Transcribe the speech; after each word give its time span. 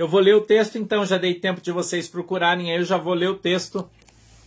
Eu 0.00 0.08
vou 0.08 0.18
ler 0.18 0.34
o 0.34 0.40
texto, 0.40 0.78
então 0.78 1.04
já 1.04 1.18
dei 1.18 1.34
tempo 1.34 1.60
de 1.60 1.70
vocês 1.70 2.08
procurarem, 2.08 2.72
aí 2.72 2.78
eu 2.78 2.86
já 2.86 2.96
vou 2.96 3.12
ler 3.12 3.28
o 3.28 3.36
texto. 3.36 3.86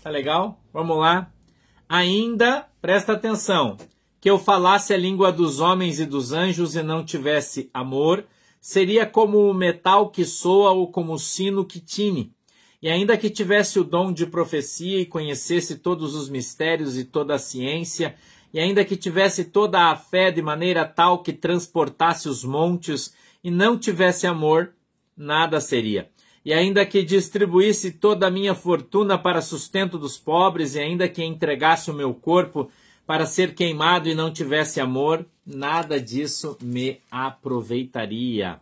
Tá 0.01 0.09
legal? 0.09 0.59
Vamos 0.73 0.97
lá. 0.97 1.31
Ainda, 1.87 2.65
presta 2.81 3.13
atenção, 3.13 3.77
que 4.19 4.27
eu 4.27 4.39
falasse 4.39 4.95
a 4.95 4.97
língua 4.97 5.31
dos 5.31 5.59
homens 5.59 5.99
e 5.99 6.07
dos 6.07 6.31
anjos 6.33 6.75
e 6.75 6.81
não 6.81 7.05
tivesse 7.05 7.69
amor, 7.71 8.25
seria 8.59 9.05
como 9.05 9.47
o 9.47 9.53
metal 9.53 10.09
que 10.09 10.25
soa 10.25 10.71
ou 10.71 10.91
como 10.91 11.13
o 11.13 11.19
sino 11.19 11.63
que 11.63 11.79
tine. 11.79 12.33
E 12.81 12.89
ainda 12.89 13.15
que 13.15 13.29
tivesse 13.29 13.79
o 13.79 13.83
dom 13.83 14.11
de 14.11 14.25
profecia 14.25 15.01
e 15.01 15.05
conhecesse 15.05 15.75
todos 15.75 16.15
os 16.15 16.29
mistérios 16.29 16.97
e 16.97 17.05
toda 17.05 17.35
a 17.35 17.37
ciência, 17.37 18.15
e 18.51 18.59
ainda 18.59 18.83
que 18.83 18.97
tivesse 18.97 19.45
toda 19.45 19.91
a 19.91 19.95
fé 19.95 20.31
de 20.31 20.41
maneira 20.41 20.83
tal 20.83 21.21
que 21.21 21.31
transportasse 21.31 22.27
os 22.27 22.43
montes 22.43 23.13
e 23.43 23.51
não 23.51 23.77
tivesse 23.77 24.25
amor, 24.25 24.73
nada 25.15 25.59
seria. 25.59 26.09
E 26.45 26.51
ainda 26.53 26.85
que 26.85 27.03
distribuísse 27.03 27.91
toda 27.91 28.27
a 28.27 28.31
minha 28.31 28.53
fortuna 28.53 29.17
para 29.17 29.41
sustento 29.41 29.97
dos 29.97 30.17
pobres, 30.17 30.75
e 30.75 30.79
ainda 30.79 31.07
que 31.07 31.23
entregasse 31.23 31.89
o 31.89 31.93
meu 31.93 32.13
corpo 32.13 32.69
para 33.05 33.25
ser 33.25 33.53
queimado 33.53 34.09
e 34.09 34.15
não 34.15 34.31
tivesse 34.31 34.79
amor, 34.79 35.25
nada 35.45 35.99
disso 35.99 36.57
me 36.61 36.99
aproveitaria. 37.09 38.59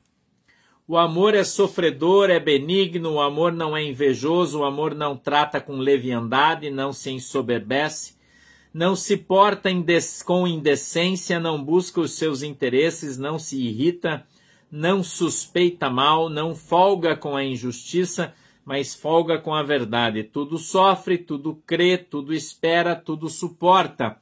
O 0.88 0.98
amor 0.98 1.34
é 1.34 1.44
sofredor, 1.44 2.30
é 2.30 2.40
benigno, 2.40 3.14
o 3.14 3.22
amor 3.22 3.54
não 3.54 3.78
é 3.78 3.84
invejoso, 3.84 4.60
o 4.60 4.64
amor 4.66 4.94
não 4.94 5.16
trata 5.16 5.62
com 5.62 5.78
leviandade, 5.78 6.70
não 6.70 6.92
se 6.92 7.12
ensoberbece, 7.12 8.16
não 8.74 8.96
se 8.96 9.16
porta 9.16 9.70
com 10.26 10.48
indecência, 10.48 11.40
não 11.40 11.64
busca 11.64 12.02
os 12.02 12.12
seus 12.12 12.44
interesses, 12.44 13.18
não 13.18 13.40
se 13.40 13.62
irrita, 13.62 14.26
não 14.72 15.04
suspeita 15.04 15.90
mal, 15.90 16.30
não 16.30 16.56
folga 16.56 17.16
com 17.16 17.36
a 17.36 17.44
injustiça, 17.44 18.34
mas 18.64 18.96
folga 18.96 19.38
com 19.38 19.54
a 19.54 19.62
verdade. 19.62 20.24
Tudo 20.24 20.58
sofre, 20.58 21.18
tudo 21.18 21.62
crê, 21.66 21.98
tudo 21.98 22.34
espera, 22.34 22.96
tudo 22.96 23.30
suporta. 23.30 24.18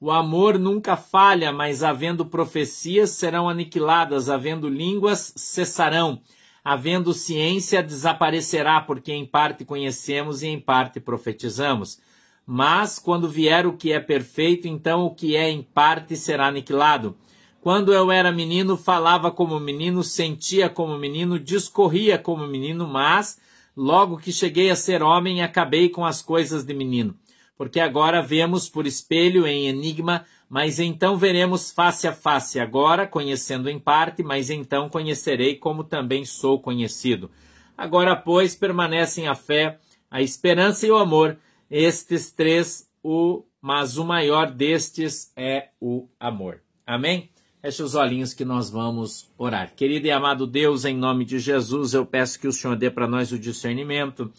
O 0.00 0.10
amor 0.10 0.58
nunca 0.58 0.96
falha, 0.96 1.52
mas 1.52 1.82
havendo 1.82 2.24
profecias 2.24 3.10
serão 3.10 3.48
aniquiladas, 3.48 4.30
havendo 4.30 4.66
línguas 4.66 5.34
cessarão, 5.36 6.22
havendo 6.64 7.12
ciência 7.12 7.82
desaparecerá, 7.82 8.80
porque 8.80 9.12
em 9.12 9.26
parte 9.26 9.62
conhecemos 9.62 10.42
e 10.42 10.46
em 10.46 10.58
parte 10.58 10.98
profetizamos. 10.98 12.00
Mas 12.46 12.98
quando 12.98 13.28
vier 13.28 13.66
o 13.66 13.76
que 13.76 13.92
é 13.92 14.00
perfeito, 14.00 14.66
então 14.66 15.04
o 15.04 15.14
que 15.14 15.36
é 15.36 15.50
em 15.50 15.62
parte 15.62 16.16
será 16.16 16.46
aniquilado. 16.46 17.14
Quando 17.60 17.92
eu 17.92 18.10
era 18.10 18.32
menino, 18.32 18.76
falava 18.76 19.30
como 19.30 19.60
menino, 19.60 20.02
sentia 20.02 20.68
como 20.68 20.96
menino, 20.96 21.38
discorria 21.38 22.18
como 22.18 22.46
menino, 22.46 22.86
mas 22.88 23.38
logo 23.76 24.16
que 24.16 24.32
cheguei 24.32 24.70
a 24.70 24.76
ser 24.76 25.02
homem, 25.02 25.42
acabei 25.42 25.88
com 25.88 26.04
as 26.04 26.22
coisas 26.22 26.64
de 26.64 26.72
menino 26.72 27.16
porque 27.60 27.78
agora 27.78 28.22
vemos 28.22 28.70
por 28.70 28.86
espelho 28.86 29.46
em 29.46 29.68
enigma, 29.68 30.24
mas 30.48 30.80
então 30.80 31.18
veremos 31.18 31.70
face 31.70 32.08
a 32.08 32.12
face. 32.14 32.58
Agora, 32.58 33.06
conhecendo 33.06 33.68
em 33.68 33.78
parte, 33.78 34.22
mas 34.22 34.48
então 34.48 34.88
conhecerei 34.88 35.56
como 35.56 35.84
também 35.84 36.24
sou 36.24 36.58
conhecido. 36.58 37.30
Agora, 37.76 38.16
pois, 38.16 38.54
permanecem 38.54 39.28
a 39.28 39.34
fé, 39.34 39.78
a 40.10 40.22
esperança 40.22 40.86
e 40.86 40.90
o 40.90 40.96
amor, 40.96 41.36
estes 41.70 42.32
três, 42.32 42.88
o, 43.02 43.44
mas 43.60 43.98
o 43.98 44.06
maior 44.06 44.50
destes 44.50 45.30
é 45.36 45.68
o 45.78 46.08
amor. 46.18 46.62
Amém? 46.86 47.28
Feche 47.62 47.82
os 47.82 47.94
olhinhos 47.94 48.32
que 48.32 48.44
nós 48.44 48.70
vamos 48.70 49.30
orar. 49.36 49.74
Querido 49.74 50.06
e 50.06 50.10
amado 50.10 50.46
Deus, 50.46 50.84
em 50.84 50.96
nome 50.96 51.24
de 51.24 51.38
Jesus, 51.38 51.92
eu 51.92 52.06
peço 52.06 52.40
que 52.40 52.48
o 52.48 52.52
Senhor 52.52 52.76
dê 52.76 52.90
para 52.90 53.06
nós 53.06 53.32
o 53.32 53.38
discernimento 53.38 54.32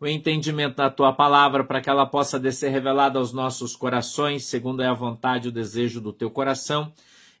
o 0.00 0.06
entendimento 0.06 0.76
da 0.76 0.88
tua 0.88 1.12
palavra, 1.12 1.64
para 1.64 1.80
que 1.80 1.90
ela 1.90 2.06
possa 2.06 2.40
ser 2.52 2.68
revelada 2.68 3.18
aos 3.18 3.32
nossos 3.32 3.74
corações, 3.74 4.44
segundo 4.44 4.82
é 4.82 4.86
a 4.86 4.94
vontade 4.94 5.46
e 5.46 5.48
o 5.48 5.52
desejo 5.52 6.00
do 6.00 6.12
teu 6.12 6.30
coração. 6.30 6.92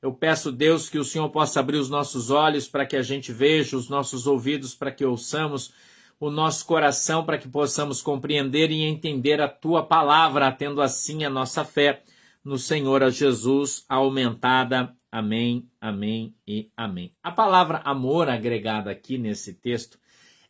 Eu 0.02 0.12
peço, 0.12 0.50
Deus, 0.50 0.88
que 0.88 0.98
o 0.98 1.04
Senhor 1.04 1.28
possa 1.30 1.60
abrir 1.60 1.78
os 1.78 1.88
nossos 1.88 2.30
olhos 2.30 2.66
para 2.68 2.86
que 2.86 2.96
a 2.96 3.02
gente 3.02 3.32
veja, 3.32 3.76
os 3.76 3.88
nossos 3.88 4.26
ouvidos 4.26 4.74
para 4.74 4.90
que 4.90 5.04
ouçamos, 5.04 5.72
o 6.20 6.30
nosso 6.30 6.66
coração 6.66 7.24
para 7.24 7.38
que 7.38 7.48
possamos 7.48 8.02
compreender 8.02 8.70
e 8.72 8.82
entender 8.82 9.40
a 9.40 9.48
tua 9.48 9.84
palavra, 9.84 10.50
tendo 10.50 10.82
assim 10.82 11.24
a 11.24 11.30
nossa 11.30 11.64
fé 11.64 12.02
no 12.44 12.58
Senhor 12.58 13.08
Jesus 13.10 13.84
aumentada. 13.88 14.92
Amém, 15.10 15.68
amém 15.80 16.34
e 16.46 16.70
amém. 16.76 17.14
A 17.22 17.32
palavra 17.32 17.78
amor 17.78 18.28
agregada 18.28 18.90
aqui 18.90 19.16
nesse 19.18 19.54
texto 19.54 19.98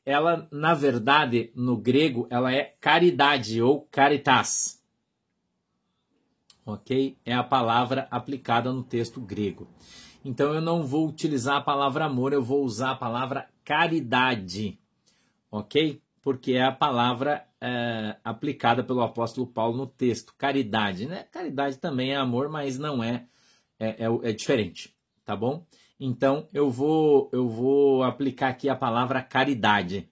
ela, 0.09 0.49
na 0.51 0.73
verdade, 0.73 1.53
no 1.55 1.77
grego, 1.77 2.27
ela 2.31 2.51
é 2.51 2.75
caridade 2.81 3.61
ou 3.61 3.87
caritas. 3.91 4.83
Ok? 6.65 7.19
É 7.27 7.35
a 7.35 7.45
palavra 7.45 8.09
aplicada 8.11 8.73
no 8.73 8.83
texto 8.83 9.21
grego. 9.21 9.69
Então 10.25 10.55
eu 10.55 10.63
não 10.63 10.83
vou 10.83 11.07
utilizar 11.07 11.57
a 11.57 11.61
palavra 11.61 12.07
amor, 12.07 12.33
eu 12.33 12.43
vou 12.43 12.65
usar 12.65 12.93
a 12.93 12.97
palavra 12.97 13.51
caridade. 13.63 14.79
Ok? 15.51 16.01
Porque 16.23 16.53
é 16.53 16.65
a 16.65 16.73
palavra 16.73 17.47
é, 17.61 18.17
aplicada 18.25 18.83
pelo 18.83 19.03
apóstolo 19.03 19.47
Paulo 19.47 19.77
no 19.77 19.87
texto. 19.87 20.35
Caridade, 20.39 21.05
né? 21.05 21.25
Caridade 21.25 21.77
também 21.77 22.13
é 22.13 22.17
amor, 22.17 22.49
mas 22.49 22.79
não 22.79 23.05
é, 23.05 23.27
é, 23.79 24.05
é, 24.05 24.31
é 24.31 24.33
diferente. 24.33 24.95
Tá 25.25 25.37
bom? 25.37 25.65
Então 26.01 26.47
eu 26.55 26.71
vou 26.71 27.29
eu 27.33 27.49
vou 27.49 28.03
aplicar 28.03 28.49
aqui 28.49 28.69
a 28.69 28.77
palavra 28.77 29.23
caridade, 29.23 30.09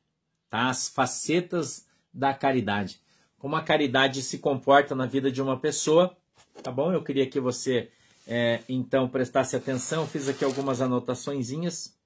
tá? 0.49 0.69
As 0.69 0.89
facetas 0.89 1.87
da 2.13 2.35
caridade. 2.35 3.01
Como 3.39 3.57
a 3.57 3.63
caridade 3.63 4.23
se 4.23 4.39
comporta 4.39 4.95
na 4.95 5.07
vida 5.07 5.31
de 5.31 5.41
uma 5.41 5.59
pessoa, 5.59 6.17
tá 6.63 6.71
bom? 6.71 6.93
Eu 6.93 7.03
queria 7.03 7.27
que 7.27 7.39
você 7.39 7.91
é, 8.27 8.61
então 8.69 9.09
prestasse 9.09 9.55
atenção. 9.55 10.07
Fiz 10.07 10.29
aqui 10.29 10.45
algumas 10.45 10.81
anotaçõezinhas 10.81 11.97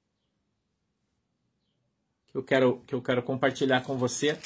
que 2.31 2.37
eu 2.37 2.43
quero 2.43 2.83
que 2.87 2.95
eu 2.95 3.03
quero 3.03 3.23
compartilhar 3.23 3.83
com 3.83 3.97
você. 3.97 4.39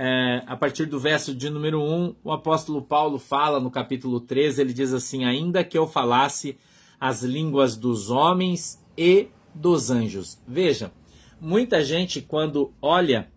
É, 0.00 0.44
a 0.46 0.56
partir 0.56 0.86
do 0.86 1.00
verso 1.00 1.34
de 1.34 1.50
número 1.50 1.82
1, 1.82 2.14
o 2.22 2.30
apóstolo 2.30 2.80
Paulo 2.80 3.18
fala 3.18 3.58
no 3.58 3.68
capítulo 3.68 4.20
13, 4.20 4.60
ele 4.60 4.72
diz 4.72 4.92
assim: 4.94 5.24
Ainda 5.24 5.64
que 5.64 5.76
eu 5.76 5.88
falasse 5.88 6.56
as 7.00 7.24
línguas 7.24 7.76
dos 7.76 8.08
homens 8.08 8.80
e 8.96 9.26
dos 9.52 9.90
anjos. 9.90 10.40
Veja, 10.46 10.92
muita 11.40 11.82
gente 11.82 12.22
quando 12.22 12.72
olha 12.80 13.28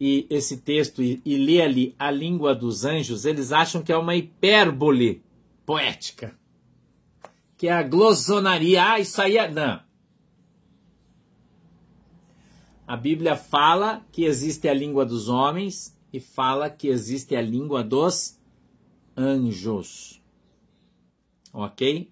e 0.00 0.24
esse 0.30 0.58
texto 0.58 1.02
e, 1.02 1.20
e 1.24 1.36
lê 1.36 1.60
ali 1.60 1.96
a 1.98 2.12
língua 2.12 2.54
dos 2.54 2.84
anjos, 2.84 3.24
eles 3.24 3.50
acham 3.50 3.82
que 3.82 3.90
é 3.92 3.96
uma 3.96 4.14
hipérbole 4.14 5.20
poética. 5.66 6.38
Que 7.56 7.66
é 7.66 7.72
a 7.72 7.82
glossonaria. 7.82 8.88
Ah, 8.88 9.00
isso 9.00 9.20
aí 9.20 9.36
é. 9.36 9.50
Não. 9.50 9.80
A 12.86 12.96
Bíblia 12.96 13.34
fala 13.34 14.06
que 14.12 14.24
existe 14.24 14.68
a 14.68 14.74
língua 14.74 15.04
dos 15.04 15.28
homens 15.28 15.93
e 16.14 16.20
fala 16.20 16.70
que 16.70 16.86
existe 16.86 17.34
a 17.34 17.42
língua 17.42 17.82
dos 17.82 18.38
anjos. 19.16 20.22
Ok? 21.52 22.08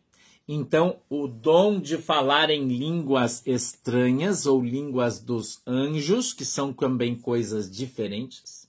Então, 0.48 0.98
o 1.08 1.28
dom 1.28 1.78
de 1.78 1.96
falar 1.96 2.50
em 2.50 2.66
línguas 2.66 3.46
estranhas 3.46 4.44
ou 4.44 4.60
línguas 4.60 5.20
dos 5.20 5.62
anjos, 5.64 6.34
que 6.34 6.44
são 6.44 6.72
também 6.72 7.14
coisas 7.14 7.70
diferentes. 7.70 8.68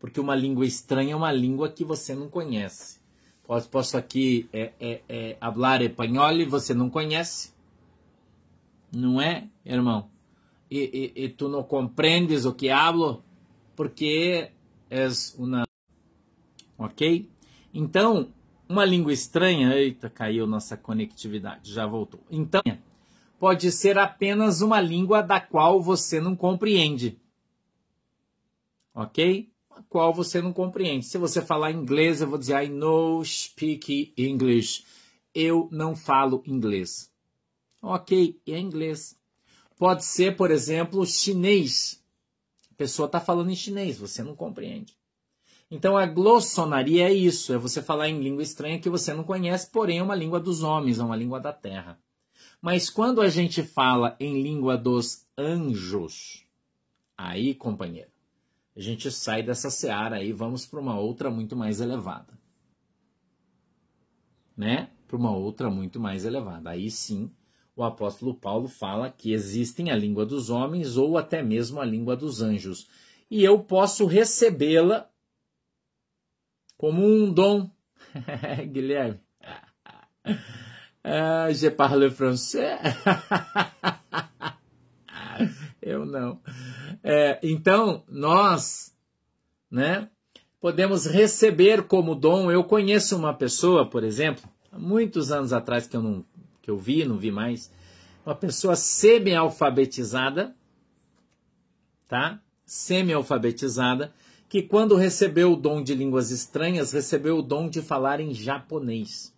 Porque 0.00 0.18
uma 0.18 0.34
língua 0.34 0.66
estranha 0.66 1.12
é 1.12 1.16
uma 1.16 1.30
língua 1.30 1.70
que 1.70 1.84
você 1.84 2.12
não 2.12 2.28
conhece. 2.28 2.98
Posso, 3.44 3.68
posso 3.68 3.96
aqui 3.96 4.48
é, 4.52 4.72
é, 4.80 5.00
é, 5.08 5.36
hablar 5.40 5.80
espanhol 5.80 6.32
e 6.32 6.44
você 6.44 6.74
não 6.74 6.90
conhece. 6.90 7.52
Não 8.90 9.22
é, 9.22 9.48
irmão? 9.64 10.10
E, 10.68 11.12
e, 11.16 11.24
e 11.24 11.28
tu 11.28 11.48
não 11.48 11.62
compreendes 11.62 12.44
o 12.44 12.52
que 12.52 12.68
hablo 12.68 13.23
porque 13.76 14.50
és 14.90 15.34
uma. 15.38 15.66
Ok? 16.78 17.28
Então, 17.72 18.28
uma 18.68 18.84
língua 18.84 19.12
estranha, 19.12 19.74
eita, 19.74 20.08
caiu 20.08 20.46
nossa 20.46 20.76
conectividade, 20.76 21.72
já 21.72 21.86
voltou. 21.86 22.20
Então, 22.30 22.62
pode 23.38 23.70
ser 23.72 23.98
apenas 23.98 24.60
uma 24.60 24.80
língua 24.80 25.22
da 25.22 25.40
qual 25.40 25.82
você 25.82 26.20
não 26.20 26.36
compreende. 26.36 27.18
Ok? 28.94 29.50
A 29.70 29.82
qual 29.82 30.14
você 30.14 30.40
não 30.40 30.52
compreende. 30.52 31.04
Se 31.06 31.18
você 31.18 31.42
falar 31.42 31.72
inglês, 31.72 32.20
eu 32.20 32.28
vou 32.28 32.38
dizer 32.38 32.64
I 32.64 32.68
know 32.68 33.24
speak 33.24 34.14
English. 34.16 34.84
Eu 35.34 35.68
não 35.72 35.96
falo 35.96 36.42
inglês. 36.46 37.10
Ok, 37.82 38.40
é 38.46 38.58
inglês. 38.58 39.18
Pode 39.76 40.04
ser, 40.04 40.36
por 40.36 40.50
exemplo, 40.50 41.04
chinês. 41.04 42.03
A 42.74 42.76
pessoa 42.76 43.06
está 43.06 43.20
falando 43.20 43.50
em 43.50 43.54
chinês, 43.54 43.98
você 43.98 44.20
não 44.20 44.34
compreende. 44.34 44.98
Então 45.70 45.96
a 45.96 46.04
glossonaria 46.06 47.08
é 47.08 47.12
isso, 47.12 47.52
é 47.52 47.56
você 47.56 47.80
falar 47.80 48.08
em 48.08 48.20
língua 48.20 48.42
estranha 48.42 48.80
que 48.80 48.90
você 48.90 49.14
não 49.14 49.22
conhece, 49.22 49.70
porém 49.70 49.98
é 49.98 50.02
uma 50.02 50.16
língua 50.16 50.40
dos 50.40 50.64
homens, 50.64 50.98
é 50.98 51.04
uma 51.04 51.14
língua 51.14 51.38
da 51.38 51.52
terra. 51.52 52.00
Mas 52.60 52.90
quando 52.90 53.20
a 53.20 53.28
gente 53.28 53.62
fala 53.62 54.16
em 54.18 54.42
língua 54.42 54.76
dos 54.76 55.24
anjos, 55.38 56.44
aí, 57.16 57.54
companheiro, 57.54 58.10
a 58.74 58.80
gente 58.80 59.08
sai 59.12 59.40
dessa 59.40 59.70
seara 59.70 60.16
aí, 60.16 60.32
vamos 60.32 60.66
para 60.66 60.80
uma 60.80 60.98
outra 60.98 61.30
muito 61.30 61.54
mais 61.54 61.80
elevada. 61.80 62.36
Né? 64.56 64.90
Para 65.06 65.16
uma 65.16 65.30
outra 65.30 65.70
muito 65.70 66.00
mais 66.00 66.24
elevada. 66.24 66.70
Aí 66.70 66.90
sim, 66.90 67.30
o 67.76 67.82
apóstolo 67.82 68.34
Paulo 68.34 68.68
fala 68.68 69.10
que 69.10 69.32
existem 69.32 69.90
a 69.90 69.96
língua 69.96 70.24
dos 70.24 70.48
homens 70.48 70.96
ou 70.96 71.18
até 71.18 71.42
mesmo 71.42 71.80
a 71.80 71.84
língua 71.84 72.16
dos 72.16 72.40
anjos. 72.40 72.86
E 73.30 73.42
eu 73.42 73.58
posso 73.58 74.06
recebê-la 74.06 75.08
como 76.76 77.04
um 77.04 77.32
dom. 77.32 77.68
Guilherme. 78.70 79.20
Ah, 81.02 81.52
je 81.52 81.70
parle 81.70 82.10
français. 82.10 82.80
eu 85.82 86.06
não. 86.06 86.40
É, 87.02 87.38
então, 87.42 88.04
nós, 88.08 88.94
né, 89.70 90.08
podemos 90.60 91.06
receber 91.06 91.82
como 91.82 92.14
dom. 92.14 92.50
Eu 92.50 92.64
conheço 92.64 93.16
uma 93.16 93.34
pessoa, 93.34 93.84
por 93.84 94.04
exemplo, 94.04 94.44
há 94.70 94.78
muitos 94.78 95.32
anos 95.32 95.52
atrás 95.52 95.86
que 95.86 95.96
eu 95.96 96.02
não 96.02 96.24
que 96.64 96.70
eu 96.70 96.78
vi, 96.78 97.04
não 97.04 97.18
vi 97.18 97.30
mais, 97.30 97.70
uma 98.24 98.34
pessoa 98.34 98.74
semi-alfabetizada, 98.74 100.56
tá? 102.08 102.40
Semi-alfabetizada, 102.64 104.14
que 104.48 104.62
quando 104.62 104.96
recebeu 104.96 105.52
o 105.52 105.56
dom 105.56 105.82
de 105.82 105.94
línguas 105.94 106.30
estranhas, 106.30 106.92
recebeu 106.92 107.38
o 107.38 107.42
dom 107.42 107.68
de 107.68 107.82
falar 107.82 108.18
em 108.18 108.32
japonês. 108.32 109.34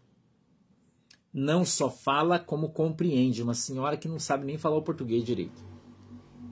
Não 1.35 1.65
só 1.65 1.91
fala, 1.91 2.39
como 2.39 2.71
compreende. 2.71 3.43
Uma 3.43 3.55
senhora 3.55 3.97
que 3.97 4.09
não 4.09 4.21
sabe 4.21 4.47
nem 4.47 4.57
falar 4.57 4.77
o 4.77 4.83
português 4.83 5.25
direito 5.25 5.67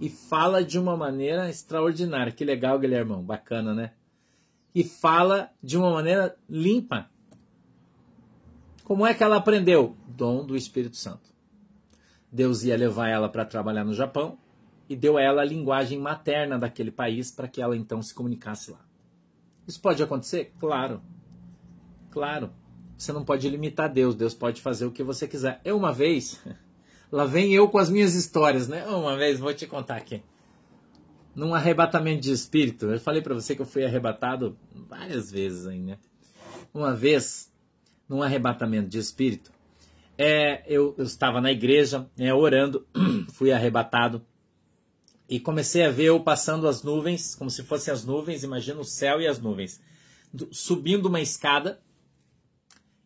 e 0.00 0.08
fala 0.08 0.64
de 0.64 0.78
uma 0.78 0.96
maneira 0.96 1.48
extraordinária. 1.48 2.32
Que 2.32 2.44
legal, 2.44 2.78
Guilhermão, 2.78 3.22
bacana, 3.22 3.72
né? 3.72 3.92
E 4.74 4.82
fala 4.82 5.50
de 5.62 5.76
uma 5.76 5.90
maneira 5.90 6.36
limpa. 6.48 7.08
Como 8.84 9.06
é 9.06 9.12
que 9.14 9.25
ela 9.25 9.36
aprendeu? 9.36 9.96
Dom 10.06 10.44
do 10.44 10.56
Espírito 10.56 10.96
Santo. 10.96 11.34
Deus 12.31 12.62
ia 12.62 12.76
levar 12.76 13.08
ela 13.08 13.28
para 13.28 13.44
trabalhar 13.44 13.84
no 13.84 13.94
Japão 13.94 14.38
e 14.88 14.94
deu 14.94 15.16
a 15.16 15.22
ela 15.22 15.42
a 15.42 15.44
linguagem 15.44 15.98
materna 15.98 16.58
daquele 16.58 16.90
país 16.90 17.31
para 17.31 17.48
que 17.48 17.60
ela 17.60 17.76
então 17.76 18.02
se 18.02 18.14
comunicasse 18.14 18.70
lá. 18.70 18.84
Isso 19.66 19.81
pode 19.81 20.02
acontecer? 20.02 20.52
Claro. 20.60 21.02
Claro. 22.10 22.50
Você 22.96 23.12
não 23.12 23.25
pode 23.25 23.48
limitar 23.48 23.92
Deus, 23.92 24.14
Deus 24.14 24.34
pode 24.34 24.60
fazer 24.60 24.86
o 24.86 24.92
que 24.92 25.02
você 25.02 25.26
quiser. 25.26 25.60
Eu 25.64 25.76
uma 25.76 25.92
vez 25.92 26.40
Lá 27.14 27.25
vem 27.25 27.54
eu 27.54 27.69
com 27.69 27.78
as 27.78 27.88
minhas 27.88 28.16
histórias, 28.16 28.66
né? 28.66 28.84
Uma 28.86 29.16
vez, 29.16 29.38
vou 29.38 29.54
te 29.54 29.69
contar 29.69 29.94
aqui. 29.94 30.20
Num 31.32 31.54
arrebatamento 31.54 32.22
de 32.22 32.32
espírito, 32.32 32.86
eu 32.86 32.98
falei 32.98 33.22
para 33.22 33.32
você 33.32 33.54
que 33.54 33.62
eu 33.62 33.66
fui 33.66 33.84
arrebatado 33.84 34.58
várias 34.88 35.31
vezes 35.31 35.64
aí, 35.64 35.78
né? 35.78 35.96
Uma 36.75 36.92
vez, 36.92 37.52
num 38.08 38.22
arrebatamento 38.22 38.88
de 38.88 38.98
espírito, 38.98 39.52
é, 40.16 40.62
eu, 40.66 40.94
eu 40.96 41.04
estava 41.04 41.40
na 41.40 41.50
igreja, 41.50 42.08
né, 42.16 42.32
orando, 42.32 42.86
fui 43.32 43.50
arrebatado 43.52 44.24
e 45.28 45.40
comecei 45.40 45.84
a 45.84 45.90
ver 45.90 46.04
eu 46.04 46.20
passando 46.20 46.68
as 46.68 46.82
nuvens, 46.82 47.34
como 47.34 47.50
se 47.50 47.62
fossem 47.62 47.92
as 47.92 48.04
nuvens, 48.04 48.42
imagina 48.42 48.80
o 48.80 48.84
céu 48.84 49.20
e 49.20 49.26
as 49.26 49.40
nuvens, 49.40 49.80
subindo 50.52 51.06
uma 51.06 51.20
escada 51.20 51.80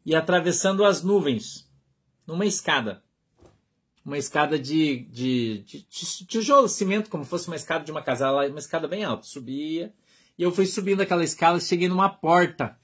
e 0.05 0.15
atravessando 0.15 0.85
as 0.85 1.03
nuvens 1.03 1.71
numa 2.27 2.45
escada 2.45 3.03
uma 4.09 4.17
escada 4.17 4.59
de, 4.59 5.01
de, 5.11 5.59
de, 5.65 5.83
tijolo, 6.27 6.67
cimento, 6.67 7.11
como 7.11 7.25
fosse 7.25 7.47
uma 7.47 7.57
escada 7.57 7.85
de 7.85 7.91
uma 7.91 8.03
casa, 8.03 8.33
uma 8.33 8.59
escada 8.59 8.89
bem 8.89 9.05
alta. 9.05 9.25
Subia, 9.25 9.93
e 10.39 10.43
eu 10.43 10.51
fui 10.51 10.65
subindo 10.65 11.03
aquela 11.03 11.23
escada, 11.23 11.61
cheguei 11.61 11.89
numa 11.89 12.09
porta, 12.09 12.79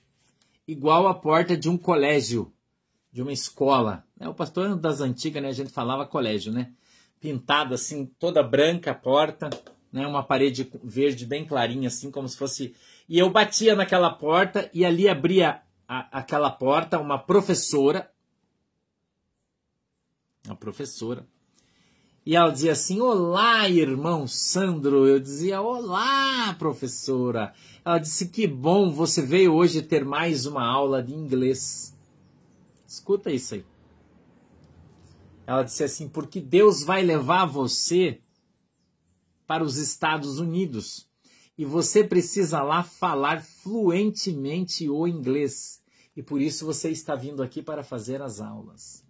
igual 0.66 1.06
a 1.06 1.14
porta 1.14 1.56
de 1.56 1.68
um 1.68 1.76
colégio, 1.76 2.52
de 3.12 3.22
uma 3.22 3.32
escola. 3.32 4.04
É, 4.18 4.28
o 4.28 4.34
pastor 4.34 4.76
das 4.76 5.00
antigas, 5.00 5.42
né, 5.42 5.48
a 5.48 5.52
gente 5.52 5.70
falava 5.70 6.06
colégio, 6.06 6.52
né? 6.52 6.72
Pintada 7.20 7.74
assim, 7.74 8.06
toda 8.18 8.42
branca 8.42 8.90
a 8.90 8.94
porta, 8.94 9.50
né, 9.92 10.06
uma 10.06 10.22
parede 10.22 10.70
verde 10.82 11.24
bem 11.24 11.44
clarinha, 11.46 11.88
assim, 11.88 12.10
como 12.10 12.28
se 12.28 12.36
fosse. 12.36 12.74
E 13.08 13.18
eu 13.18 13.30
batia 13.30 13.74
naquela 13.76 14.10
porta 14.10 14.68
e 14.74 14.84
ali 14.84 15.08
abria 15.08 15.62
a, 15.86 16.18
aquela 16.18 16.50
porta 16.50 16.98
uma 16.98 17.18
professora, 17.18 18.10
a 20.48 20.54
professora. 20.54 21.26
E 22.26 22.34
ela 22.34 22.50
dizia 22.50 22.72
assim: 22.72 23.00
Olá, 23.00 23.68
irmão 23.68 24.26
Sandro. 24.26 25.06
Eu 25.06 25.20
dizia: 25.20 25.60
Olá, 25.60 26.54
professora. 26.58 27.52
Ela 27.84 27.98
disse: 27.98 28.28
Que 28.28 28.46
bom, 28.46 28.90
você 28.90 29.20
veio 29.20 29.52
hoje 29.52 29.82
ter 29.82 30.04
mais 30.04 30.46
uma 30.46 30.64
aula 30.64 31.02
de 31.02 31.12
inglês. 31.14 31.94
Escuta 32.86 33.30
isso 33.30 33.54
aí. 33.54 33.64
Ela 35.46 35.62
disse 35.62 35.84
assim: 35.84 36.08
Porque 36.08 36.40
Deus 36.40 36.82
vai 36.82 37.02
levar 37.02 37.44
você 37.44 38.20
para 39.46 39.62
os 39.62 39.76
Estados 39.76 40.38
Unidos 40.38 41.06
e 41.56 41.64
você 41.64 42.02
precisa 42.02 42.62
lá 42.62 42.82
falar 42.82 43.42
fluentemente 43.42 44.88
o 44.88 45.06
inglês. 45.06 45.82
E 46.16 46.22
por 46.22 46.40
isso 46.40 46.64
você 46.64 46.90
está 46.90 47.14
vindo 47.14 47.42
aqui 47.42 47.62
para 47.62 47.82
fazer 47.82 48.22
as 48.22 48.40
aulas. 48.40 49.03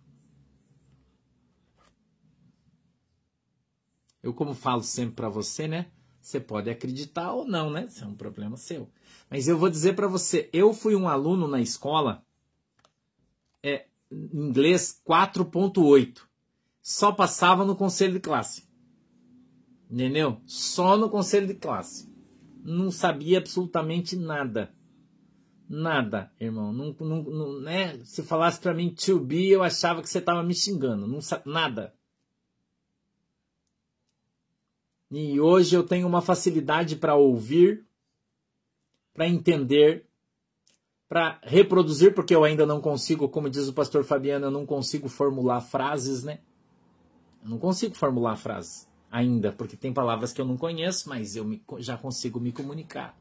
Eu, 4.24 4.32
como 4.32 4.54
falo 4.54 4.82
sempre 4.82 5.16
para 5.16 5.28
você, 5.28 5.68
né? 5.68 5.88
Você 6.18 6.40
pode 6.40 6.70
acreditar 6.70 7.34
ou 7.34 7.46
não, 7.46 7.68
né? 7.68 7.84
Isso 7.84 8.02
é 8.02 8.06
um 8.06 8.14
problema 8.14 8.56
seu. 8.56 8.90
Mas 9.28 9.46
eu 9.46 9.58
vou 9.58 9.68
dizer 9.68 9.94
para 9.94 10.08
você, 10.08 10.48
eu 10.50 10.72
fui 10.72 10.96
um 10.96 11.06
aluno 11.06 11.46
na 11.46 11.60
escola, 11.60 12.24
é, 13.62 13.84
inglês 14.10 14.98
4.8. 15.06 16.22
Só 16.80 17.12
passava 17.12 17.66
no 17.66 17.76
conselho 17.76 18.14
de 18.14 18.20
classe. 18.20 18.66
Entendeu? 19.90 20.40
Só 20.46 20.96
no 20.96 21.10
conselho 21.10 21.46
de 21.46 21.54
classe. 21.54 22.10
Não 22.64 22.90
sabia 22.90 23.36
absolutamente 23.36 24.16
nada. 24.16 24.74
Nada, 25.68 26.32
irmão. 26.40 26.72
Não, 26.72 26.96
não, 26.98 27.22
não 27.24 27.60
né? 27.60 28.02
Se 28.04 28.22
falasse 28.22 28.58
para 28.58 28.72
mim 28.72 28.88
to 28.88 29.20
be, 29.20 29.50
eu 29.50 29.62
achava 29.62 30.00
que 30.00 30.08
você 30.08 30.18
estava 30.18 30.42
me 30.42 30.54
xingando. 30.54 31.06
Não, 31.06 31.18
nada. 31.44 31.94
E 35.16 35.38
hoje 35.40 35.76
eu 35.76 35.84
tenho 35.84 36.08
uma 36.08 36.20
facilidade 36.20 36.96
para 36.96 37.15
ouvir, 37.15 37.86
para 39.12 39.29
entender, 39.29 40.05
para 41.08 41.38
reproduzir, 41.44 42.12
porque 42.12 42.34
eu 42.34 42.43
ainda 42.43 42.67
não 42.67 42.81
consigo, 42.81 43.29
como 43.29 43.48
diz 43.48 43.69
o 43.69 43.72
pastor 43.72 44.03
Fabiano, 44.03 44.46
eu 44.46 44.50
não 44.50 44.67
consigo 44.67 45.08
formular 45.08 45.60
frases, 45.60 46.24
né? 46.24 46.41
Eu 47.44 47.50
não 47.50 47.58
consigo 47.58 47.94
formular 47.94 48.34
frases 48.34 48.88
ainda, 49.08 49.53
porque 49.53 49.77
tem 49.77 49.93
palavras 49.93 50.32
que 50.32 50.41
eu 50.41 50.44
não 50.44 50.56
conheço, 50.56 51.08
mas 51.08 51.36
eu 51.36 51.44
me, 51.44 51.62
já 51.79 51.96
consigo 51.96 52.41
me 52.41 52.50
comunicar. 52.50 53.17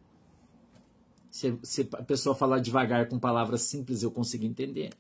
Se, 1.30 1.60
se 1.62 1.88
a 1.94 2.02
pessoa 2.02 2.34
falar 2.34 2.58
devagar 2.58 3.08
com 3.08 3.20
palavras 3.20 3.62
simples, 3.62 4.02
eu 4.02 4.10
consigo 4.10 4.46
entender. 4.46 4.96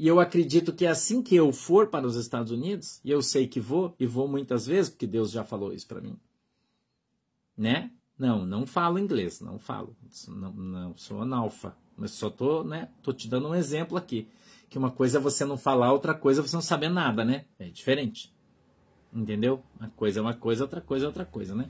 E 0.00 0.08
eu 0.08 0.18
acredito 0.18 0.72
que 0.72 0.86
assim 0.86 1.22
que 1.22 1.36
eu 1.36 1.52
for 1.52 1.88
para 1.88 2.06
os 2.06 2.16
Estados 2.16 2.50
Unidos, 2.50 3.02
e 3.04 3.10
eu 3.10 3.20
sei 3.20 3.46
que 3.46 3.60
vou, 3.60 3.94
e 4.00 4.06
vou 4.06 4.26
muitas 4.26 4.66
vezes, 4.66 4.88
porque 4.88 5.06
Deus 5.06 5.30
já 5.30 5.44
falou 5.44 5.74
isso 5.74 5.86
para 5.86 6.00
mim, 6.00 6.16
né? 7.54 7.90
Não, 8.18 8.46
não 8.46 8.66
falo 8.66 8.98
inglês, 8.98 9.42
não 9.42 9.58
falo. 9.58 9.94
Não, 10.26 10.52
não 10.54 10.96
sou 10.96 11.20
analfa. 11.20 11.76
Mas 11.98 12.12
só 12.12 12.30
tô, 12.30 12.64
né? 12.64 12.88
Tô 13.02 13.12
te 13.12 13.28
dando 13.28 13.48
um 13.48 13.54
exemplo 13.54 13.98
aqui. 13.98 14.26
Que 14.70 14.78
uma 14.78 14.90
coisa 14.90 15.18
é 15.18 15.20
você 15.20 15.44
não 15.44 15.58
falar, 15.58 15.92
outra 15.92 16.14
coisa 16.14 16.40
é 16.40 16.42
você 16.46 16.56
não 16.56 16.62
saber 16.62 16.88
nada, 16.88 17.22
né? 17.22 17.44
É 17.58 17.68
diferente. 17.68 18.34
Entendeu? 19.12 19.62
Uma 19.78 19.90
coisa 19.90 20.20
é 20.20 20.22
uma 20.22 20.34
coisa, 20.34 20.64
outra 20.64 20.80
coisa 20.80 21.04
é 21.04 21.08
outra 21.08 21.26
coisa, 21.26 21.54
né? 21.54 21.68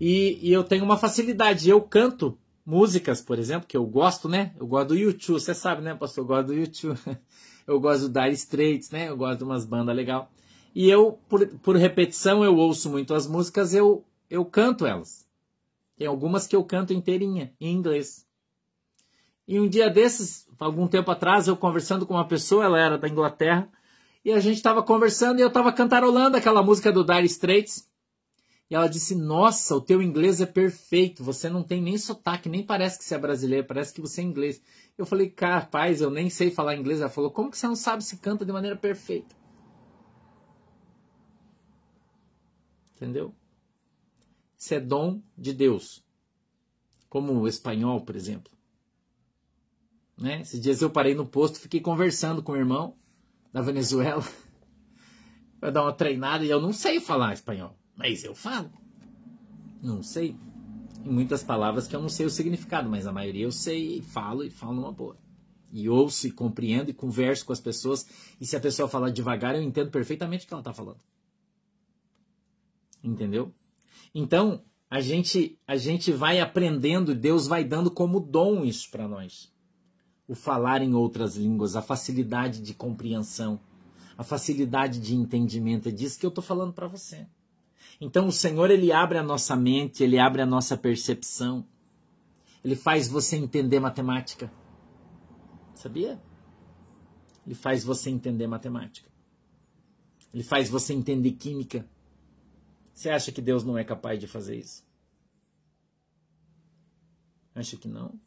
E, 0.00 0.38
e 0.40 0.50
eu 0.50 0.64
tenho 0.64 0.82
uma 0.82 0.96
facilidade. 0.96 1.68
Eu 1.68 1.82
canto 1.82 2.38
músicas, 2.64 3.20
por 3.20 3.38
exemplo, 3.38 3.66
que 3.68 3.76
eu 3.76 3.84
gosto, 3.84 4.30
né? 4.30 4.54
Eu 4.58 4.66
gosto 4.66 4.88
do 4.88 4.96
YouTube, 4.96 5.40
você 5.40 5.54
sabe, 5.54 5.82
né, 5.82 5.94
pastor? 5.94 6.24
Eu 6.24 6.28
gosto 6.28 6.46
do 6.46 6.54
YouTube. 6.54 6.98
eu 7.70 7.80
gosto 7.80 8.08
do 8.08 8.20
Dire 8.20 8.34
Straits, 8.34 8.90
né? 8.90 9.08
Eu 9.08 9.16
gosto 9.16 9.38
de 9.38 9.44
umas 9.44 9.64
bandas 9.64 9.94
legal. 9.94 10.30
E 10.74 10.88
eu, 10.88 11.18
por, 11.28 11.46
por 11.58 11.76
repetição, 11.76 12.44
eu 12.44 12.56
ouço 12.56 12.90
muito 12.90 13.14
as 13.14 13.26
músicas, 13.26 13.74
eu, 13.74 14.04
eu 14.28 14.44
canto 14.44 14.86
elas. 14.86 15.26
Tem 15.96 16.06
algumas 16.06 16.46
que 16.46 16.56
eu 16.56 16.64
canto 16.64 16.92
inteirinha, 16.92 17.52
em 17.60 17.72
inglês. 17.72 18.26
E 19.46 19.58
um 19.58 19.68
dia 19.68 19.90
desses, 19.90 20.46
algum 20.58 20.86
tempo 20.86 21.10
atrás, 21.10 21.48
eu 21.48 21.56
conversando 21.56 22.06
com 22.06 22.14
uma 22.14 22.26
pessoa, 22.26 22.64
ela 22.64 22.78
era 22.78 22.98
da 22.98 23.08
Inglaterra, 23.08 23.68
e 24.24 24.32
a 24.32 24.40
gente 24.40 24.56
estava 24.56 24.82
conversando 24.82 25.38
e 25.38 25.42
eu 25.42 25.48
estava 25.48 25.72
cantarolando 25.72 26.36
aquela 26.36 26.62
música 26.62 26.92
do 26.92 27.04
Dire 27.04 27.24
Straits. 27.26 27.88
E 28.70 28.74
ela 28.74 28.88
disse: 28.88 29.14
Nossa, 29.14 29.74
o 29.74 29.80
teu 29.80 30.00
inglês 30.00 30.40
é 30.40 30.46
perfeito, 30.46 31.24
você 31.24 31.48
não 31.48 31.62
tem 31.62 31.82
nem 31.82 31.98
sotaque, 31.98 32.48
nem 32.48 32.62
parece 32.62 32.98
que 32.98 33.04
você 33.04 33.14
é 33.14 33.18
brasileiro, 33.18 33.66
parece 33.66 33.92
que 33.92 34.00
você 34.00 34.20
é 34.20 34.24
inglês. 34.24 34.62
Eu 35.00 35.06
falei, 35.06 35.30
capaz, 35.30 36.02
eu 36.02 36.10
nem 36.10 36.28
sei 36.28 36.50
falar 36.50 36.76
inglês. 36.76 37.00
Ela 37.00 37.08
falou, 37.08 37.30
como 37.30 37.50
que 37.50 37.56
você 37.56 37.66
não 37.66 37.74
sabe 37.74 38.04
se 38.04 38.18
canta 38.18 38.44
de 38.44 38.52
maneira 38.52 38.76
perfeita? 38.76 39.34
Entendeu? 42.94 43.34
Isso 44.58 44.74
é 44.74 44.78
dom 44.78 45.22
de 45.38 45.54
Deus. 45.54 46.04
Como 47.08 47.32
o 47.32 47.48
espanhol, 47.48 48.02
por 48.02 48.14
exemplo. 48.14 48.52
Né? 50.18 50.42
Esses 50.42 50.60
dias 50.60 50.82
eu 50.82 50.90
parei 50.90 51.14
no 51.14 51.24
posto, 51.24 51.58
fiquei 51.58 51.80
conversando 51.80 52.42
com 52.42 52.52
o 52.52 52.56
irmão 52.56 52.94
da 53.50 53.62
Venezuela 53.62 54.22
para 55.58 55.70
dar 55.70 55.82
uma 55.82 55.94
treinada 55.94 56.44
e 56.44 56.50
eu 56.50 56.60
não 56.60 56.74
sei 56.74 57.00
falar 57.00 57.32
espanhol, 57.32 57.74
mas 57.96 58.22
eu 58.22 58.34
falo. 58.34 58.70
Não 59.82 60.02
sei. 60.02 60.36
Em 61.04 61.10
muitas 61.10 61.42
palavras 61.42 61.86
que 61.86 61.96
eu 61.96 62.00
não 62.00 62.08
sei 62.08 62.26
o 62.26 62.30
significado, 62.30 62.88
mas 62.88 63.06
a 63.06 63.12
maioria 63.12 63.44
eu 63.44 63.52
sei 63.52 63.98
e 63.98 64.02
falo 64.02 64.44
e 64.44 64.50
falo 64.50 64.74
numa 64.74 64.92
boa. 64.92 65.16
E 65.72 65.88
ouço 65.88 66.26
e 66.26 66.32
compreendo 66.32 66.90
e 66.90 66.94
converso 66.94 67.46
com 67.46 67.52
as 67.52 67.60
pessoas. 67.60 68.06
E 68.40 68.46
se 68.46 68.56
a 68.56 68.60
pessoa 68.60 68.88
falar 68.88 69.10
devagar, 69.10 69.54
eu 69.54 69.62
entendo 69.62 69.90
perfeitamente 69.90 70.44
o 70.44 70.48
que 70.48 70.54
ela 70.54 70.60
está 70.60 70.72
falando. 70.72 71.00
Entendeu? 73.02 73.52
Então, 74.14 74.62
a 74.90 75.00
gente, 75.00 75.58
a 75.66 75.76
gente 75.76 76.12
vai 76.12 76.40
aprendendo, 76.40 77.14
Deus 77.14 77.46
vai 77.46 77.64
dando 77.64 77.90
como 77.90 78.20
dom 78.20 78.64
isso 78.64 78.90
para 78.90 79.06
nós 79.06 79.50
o 80.30 80.34
falar 80.36 80.80
em 80.80 80.94
outras 80.94 81.34
línguas, 81.34 81.74
a 81.74 81.82
facilidade 81.82 82.62
de 82.62 82.72
compreensão, 82.72 83.58
a 84.16 84.22
facilidade 84.22 85.00
de 85.00 85.12
entendimento. 85.12 85.88
É 85.88 85.90
disso 85.90 86.20
que 86.20 86.24
eu 86.24 86.28
estou 86.28 86.42
falando 86.44 86.72
para 86.72 86.86
você. 86.86 87.26
Então 88.00 88.26
o 88.28 88.32
Senhor 88.32 88.70
ele 88.70 88.90
abre 88.90 89.18
a 89.18 89.22
nossa 89.22 89.54
mente, 89.54 90.02
ele 90.02 90.18
abre 90.18 90.40
a 90.40 90.46
nossa 90.46 90.76
percepção, 90.76 91.66
ele 92.64 92.74
faz 92.74 93.06
você 93.06 93.36
entender 93.36 93.78
matemática. 93.78 94.50
Sabia? 95.74 96.20
Ele 97.46 97.54
faz 97.54 97.84
você 97.84 98.10
entender 98.10 98.46
matemática. 98.46 99.10
Ele 100.32 100.42
faz 100.42 100.68
você 100.68 100.94
entender 100.94 101.32
química. 101.32 101.88
Você 102.94 103.10
acha 103.10 103.32
que 103.32 103.42
Deus 103.42 103.64
não 103.64 103.76
é 103.76 103.84
capaz 103.84 104.20
de 104.20 104.26
fazer 104.26 104.56
isso? 104.56 104.84
Acha 107.54 107.76
que 107.76 107.88
não? 107.88 108.18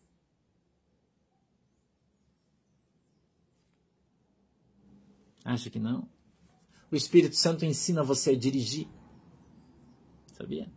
Acha 5.46 5.70
que 5.70 5.80
não? 5.80 6.10
O 6.92 6.96
Espírito 6.96 7.36
Santo 7.36 7.66
ensina 7.66 8.04
você 8.04 8.32
a 8.32 8.38
dirigir. 8.38 8.88
Sabia? 10.44 10.68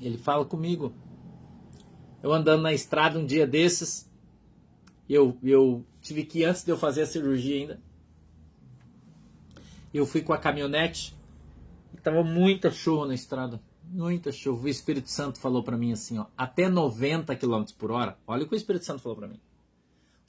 Ele 0.00 0.16
fala 0.16 0.44
comigo. 0.44 0.94
Eu 2.22 2.32
andando 2.32 2.62
na 2.62 2.72
estrada 2.72 3.18
um 3.18 3.26
dia 3.26 3.44
desses, 3.44 4.08
eu, 5.08 5.36
eu 5.42 5.84
tive 6.00 6.24
que 6.24 6.40
ir 6.40 6.44
antes 6.44 6.62
de 6.62 6.70
eu 6.70 6.78
fazer 6.78 7.02
a 7.02 7.06
cirurgia 7.06 7.56
ainda. 7.56 7.80
Eu 9.92 10.06
fui 10.06 10.22
com 10.22 10.32
a 10.32 10.38
caminhonete 10.38 11.12
e 11.92 11.96
tava 11.96 12.22
muita 12.22 12.70
chuva 12.70 13.08
na 13.08 13.14
estrada. 13.14 13.60
Muita 13.84 14.30
chuva. 14.30 14.66
O 14.66 14.68
Espírito 14.68 15.10
Santo 15.10 15.40
falou 15.40 15.64
para 15.64 15.76
mim 15.76 15.92
assim, 15.92 16.18
ó, 16.18 16.26
até 16.38 16.68
90 16.68 17.34
km 17.34 17.64
por 17.76 17.90
hora. 17.90 18.16
Olha 18.24 18.44
o 18.44 18.48
que 18.48 18.54
o 18.54 18.56
Espírito 18.56 18.84
Santo 18.84 19.02
falou 19.02 19.16
para 19.16 19.26
mim 19.26 19.40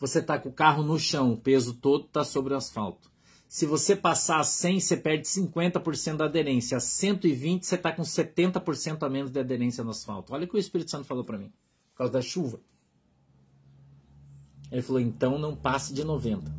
você 0.05 0.19
está 0.19 0.37
com 0.37 0.49
o 0.49 0.53
carro 0.53 0.83
no 0.83 0.99
chão, 0.99 1.31
o 1.31 1.37
peso 1.37 1.75
todo 1.75 2.03
está 2.03 2.25
sobre 2.25 2.53
o 2.53 2.57
asfalto. 2.57 3.09
Se 3.47 3.65
você 3.65 3.95
passar 3.95 4.39
a 4.39 4.43
100, 4.43 4.79
você 4.79 4.97
perde 4.97 5.27
50% 5.27 6.17
da 6.17 6.25
aderência. 6.25 6.77
A 6.77 6.79
120, 6.79 7.65
você 7.65 7.75
está 7.75 7.91
com 7.91 8.01
70% 8.01 9.03
a 9.03 9.09
menos 9.09 9.31
de 9.31 9.39
aderência 9.39 9.83
no 9.83 9.91
asfalto. 9.91 10.33
Olha 10.33 10.45
o 10.45 10.47
que 10.47 10.55
o 10.55 10.59
Espírito 10.59 10.89
Santo 10.89 11.05
falou 11.05 11.23
para 11.23 11.37
mim, 11.37 11.51
por 11.91 11.97
causa 11.97 12.13
da 12.13 12.21
chuva. 12.21 12.59
Ele 14.71 14.81
falou: 14.81 14.99
então 14.99 15.37
não 15.37 15.55
passe 15.55 15.93
de 15.93 16.03
90. 16.03 16.51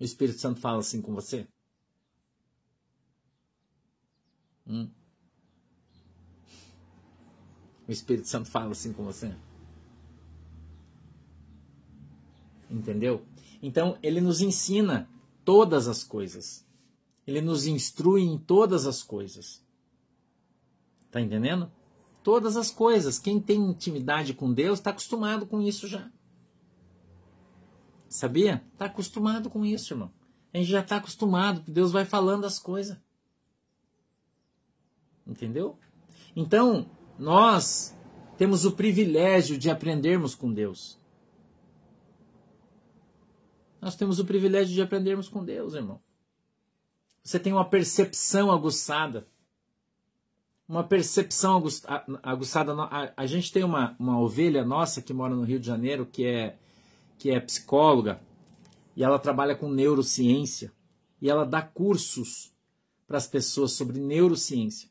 O 0.00 0.04
Espírito 0.04 0.38
Santo 0.38 0.60
fala 0.60 0.78
assim 0.78 1.02
com 1.02 1.12
você? 1.12 1.46
Hum. 4.66 4.88
O 7.86 7.92
Espírito 7.92 8.28
Santo 8.28 8.48
fala 8.48 8.72
assim 8.72 8.92
com 8.92 9.04
você? 9.04 9.34
Entendeu? 12.70 13.24
Então, 13.62 13.98
ele 14.02 14.20
nos 14.20 14.40
ensina 14.40 15.08
todas 15.44 15.88
as 15.88 16.04
coisas. 16.04 16.66
Ele 17.26 17.40
nos 17.40 17.66
instrui 17.66 18.22
em 18.22 18.38
todas 18.38 18.86
as 18.86 19.02
coisas. 19.02 19.64
Tá 21.10 21.20
entendendo? 21.20 21.70
Todas 22.22 22.56
as 22.56 22.70
coisas. 22.70 23.18
Quem 23.18 23.40
tem 23.40 23.58
intimidade 23.58 24.34
com 24.34 24.52
Deus 24.52 24.78
está 24.78 24.90
acostumado 24.90 25.46
com 25.46 25.60
isso 25.60 25.86
já. 25.86 26.10
Sabia? 28.08 28.64
Está 28.72 28.86
acostumado 28.86 29.50
com 29.50 29.64
isso, 29.64 29.92
irmão. 29.92 30.10
A 30.52 30.58
gente 30.58 30.70
já 30.70 30.80
está 30.80 30.96
acostumado, 30.96 31.62
Deus 31.70 31.92
vai 31.92 32.04
falando 32.04 32.46
as 32.46 32.58
coisas. 32.58 32.96
Entendeu? 35.26 35.78
Então, 36.34 36.90
nós 37.18 37.94
temos 38.38 38.64
o 38.64 38.72
privilégio 38.72 39.58
de 39.58 39.68
aprendermos 39.68 40.34
com 40.34 40.52
Deus. 40.52 40.97
Nós 43.88 43.96
temos 43.96 44.18
o 44.18 44.24
privilégio 44.26 44.74
de 44.74 44.82
aprendermos 44.82 45.30
com 45.30 45.42
Deus, 45.42 45.72
irmão. 45.72 45.98
Você 47.24 47.38
tem 47.38 47.54
uma 47.54 47.64
percepção 47.64 48.52
aguçada. 48.52 49.26
Uma 50.68 50.84
percepção 50.84 51.64
aguçada. 52.22 52.74
A, 53.16 53.24
gente 53.24 53.50
tem 53.50 53.64
uma, 53.64 53.96
uma 53.98 54.20
ovelha 54.20 54.62
nossa 54.62 55.00
que 55.00 55.14
mora 55.14 55.34
no 55.34 55.42
Rio 55.42 55.58
de 55.58 55.66
Janeiro, 55.66 56.04
que 56.04 56.26
é, 56.26 56.58
que 57.16 57.30
é 57.30 57.40
psicóloga, 57.40 58.20
e 58.94 59.02
ela 59.02 59.18
trabalha 59.18 59.56
com 59.56 59.70
neurociência. 59.70 60.70
E 61.18 61.30
ela 61.30 61.46
dá 61.46 61.62
cursos 61.62 62.52
para 63.06 63.16
as 63.16 63.26
pessoas 63.26 63.72
sobre 63.72 63.98
neurociência. 63.98 64.90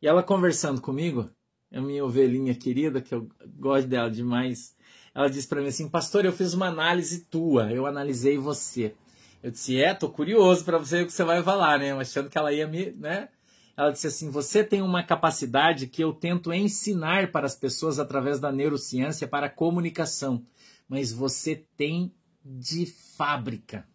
E 0.00 0.06
ela 0.06 0.22
conversando 0.22 0.80
comigo, 0.80 1.28
a 1.72 1.80
minha 1.80 2.04
ovelhinha 2.04 2.54
querida, 2.54 3.00
que 3.00 3.12
eu 3.12 3.28
gosto 3.56 3.88
dela 3.88 4.08
demais, 4.08 4.75
ela 5.16 5.30
disse 5.30 5.48
para 5.48 5.62
mim 5.62 5.68
assim: 5.68 5.88
Pastor, 5.88 6.26
eu 6.26 6.32
fiz 6.32 6.52
uma 6.52 6.66
análise 6.66 7.20
tua, 7.20 7.72
eu 7.72 7.86
analisei 7.86 8.36
você. 8.36 8.94
Eu 9.42 9.50
disse: 9.50 9.80
É, 9.80 9.94
tô 9.94 10.10
curioso 10.10 10.62
para 10.62 10.76
você 10.76 11.00
o 11.00 11.06
que 11.06 11.12
você 11.12 11.24
vai 11.24 11.42
falar, 11.42 11.78
né? 11.78 11.90
Achando 11.94 12.28
que 12.28 12.36
ela 12.36 12.52
ia 12.52 12.68
me. 12.68 12.90
né? 12.90 13.30
Ela 13.74 13.90
disse 13.90 14.08
assim: 14.08 14.30
Você 14.30 14.62
tem 14.62 14.82
uma 14.82 15.02
capacidade 15.02 15.86
que 15.86 16.04
eu 16.04 16.12
tento 16.12 16.52
ensinar 16.52 17.32
para 17.32 17.46
as 17.46 17.54
pessoas 17.54 17.98
através 17.98 18.38
da 18.38 18.52
neurociência 18.52 19.26
para 19.26 19.46
a 19.46 19.50
comunicação, 19.50 20.44
mas 20.86 21.14
você 21.14 21.64
tem 21.78 22.12
de 22.44 22.84
fábrica. 22.84 23.88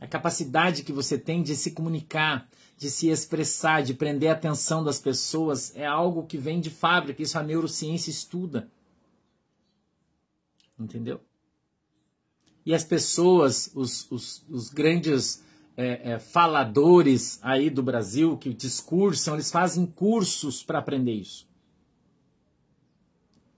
A 0.00 0.08
capacidade 0.08 0.82
que 0.82 0.92
você 0.92 1.16
tem 1.16 1.40
de 1.40 1.54
se 1.54 1.70
comunicar, 1.70 2.48
de 2.78 2.88
se 2.88 3.08
expressar, 3.08 3.82
de 3.82 3.92
prender 3.92 4.30
a 4.30 4.34
atenção 4.34 4.84
das 4.84 5.00
pessoas, 5.00 5.74
é 5.74 5.84
algo 5.84 6.24
que 6.24 6.38
vem 6.38 6.60
de 6.60 6.70
fábrica, 6.70 7.20
isso 7.20 7.36
a 7.36 7.42
neurociência 7.42 8.08
estuda. 8.08 8.70
Entendeu? 10.78 11.20
E 12.64 12.72
as 12.72 12.84
pessoas, 12.84 13.68
os, 13.74 14.08
os, 14.12 14.44
os 14.48 14.68
grandes 14.70 15.42
é, 15.76 16.12
é, 16.12 16.18
faladores 16.20 17.40
aí 17.42 17.68
do 17.68 17.82
Brasil 17.82 18.36
que 18.36 18.54
discursam, 18.54 19.34
eles 19.34 19.50
fazem 19.50 19.84
cursos 19.84 20.62
para 20.62 20.78
aprender 20.78 21.14
isso. 21.14 21.48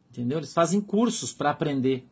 Entendeu? 0.08 0.38
Eles 0.38 0.54
fazem 0.54 0.80
cursos 0.80 1.30
para 1.34 1.50
aprender. 1.50 2.06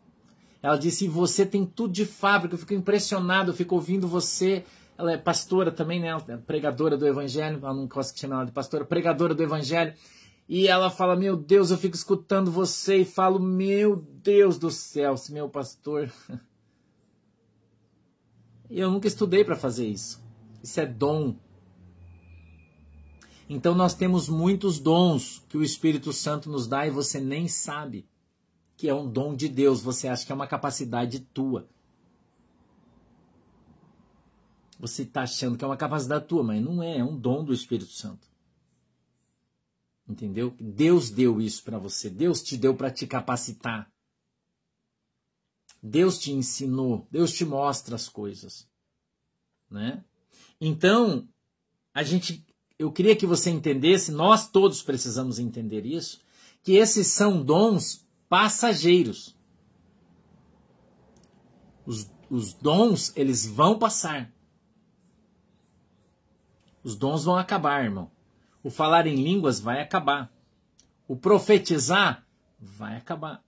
Ela 0.62 0.76
disse: 0.76 1.08
você 1.08 1.46
tem 1.46 1.64
tudo 1.64 1.92
de 1.92 2.04
fábrica. 2.04 2.54
Eu 2.54 2.58
fico 2.58 2.74
impressionado, 2.74 3.50
eu 3.50 3.54
fico 3.54 3.74
ouvindo 3.74 4.06
você 4.06 4.64
ela 4.98 5.12
é 5.12 5.16
pastora 5.16 5.70
também, 5.70 6.00
né? 6.00 6.08
É 6.26 6.36
pregadora 6.36 6.96
do 6.96 7.06
evangelho. 7.06 7.60
Ela 7.62 7.72
não 7.72 7.86
gosta 7.86 8.12
que 8.12 8.18
chame 8.18 8.34
ela 8.34 8.44
de 8.44 8.50
pastora, 8.50 8.84
pregadora 8.84 9.32
do 9.32 9.42
evangelho. 9.42 9.94
E 10.48 10.66
ela 10.66 10.90
fala: 10.90 11.14
Meu 11.14 11.36
Deus, 11.36 11.70
eu 11.70 11.78
fico 11.78 11.94
escutando 11.94 12.50
você 12.50 12.98
e 12.98 13.04
falo: 13.04 13.38
Meu 13.38 13.96
Deus 13.96 14.58
do 14.58 14.72
céu, 14.72 15.14
meu 15.30 15.48
pastor. 15.48 16.10
Eu 18.70 18.90
nunca 18.90 19.08
estudei 19.08 19.42
para 19.42 19.56
fazer 19.56 19.86
isso. 19.86 20.22
Isso 20.62 20.78
é 20.78 20.84
dom. 20.84 21.34
Então 23.48 23.74
nós 23.74 23.94
temos 23.94 24.28
muitos 24.28 24.78
dons 24.78 25.42
que 25.48 25.56
o 25.56 25.62
Espírito 25.62 26.12
Santo 26.12 26.50
nos 26.50 26.66
dá 26.66 26.86
e 26.86 26.90
você 26.90 27.18
nem 27.18 27.48
sabe 27.48 28.06
que 28.76 28.86
é 28.86 28.92
um 28.92 29.10
dom 29.10 29.34
de 29.34 29.48
Deus. 29.48 29.80
Você 29.80 30.06
acha 30.06 30.26
que 30.26 30.32
é 30.32 30.34
uma 30.34 30.46
capacidade 30.46 31.20
tua. 31.20 31.66
Você 34.78 35.02
está 35.02 35.22
achando 35.22 35.56
que 35.56 35.64
é 35.64 35.66
uma 35.66 35.76
capacidade 35.76 36.26
tua, 36.26 36.42
mas 36.42 36.62
não 36.62 36.82
é, 36.82 36.98
é 36.98 37.04
um 37.04 37.18
dom 37.18 37.44
do 37.44 37.52
Espírito 37.52 37.92
Santo. 37.92 38.28
Entendeu? 40.08 40.54
Deus 40.58 41.10
deu 41.10 41.40
isso 41.40 41.62
para 41.62 41.78
você, 41.78 42.08
Deus 42.08 42.42
te 42.42 42.56
deu 42.56 42.74
para 42.74 42.90
te 42.90 43.06
capacitar. 43.06 43.90
Deus 45.82 46.18
te 46.18 46.32
ensinou, 46.32 47.06
Deus 47.10 47.32
te 47.32 47.44
mostra 47.44 47.94
as 47.94 48.08
coisas, 48.08 48.68
né? 49.70 50.04
Então, 50.60 51.28
a 51.94 52.02
gente 52.02 52.44
eu 52.78 52.92
queria 52.92 53.16
que 53.16 53.26
você 53.26 53.50
entendesse, 53.50 54.12
nós 54.12 54.48
todos 54.48 54.82
precisamos 54.82 55.38
entender 55.38 55.84
isso, 55.84 56.20
que 56.62 56.72
esses 56.72 57.08
são 57.08 57.42
dons 57.42 58.06
passageiros. 58.28 59.36
Os, 61.84 62.08
os 62.30 62.52
dons, 62.52 63.12
eles 63.16 63.46
vão 63.46 63.78
passar. 63.78 64.32
Os 66.82 66.96
dons 66.96 67.24
vão 67.24 67.36
acabar, 67.36 67.84
irmão. 67.84 68.10
O 68.62 68.70
falar 68.70 69.06
em 69.06 69.16
línguas 69.16 69.60
vai 69.60 69.80
acabar. 69.80 70.32
O 71.06 71.16
profetizar 71.16 72.26
vai 72.58 72.96
acabar. 72.96 73.42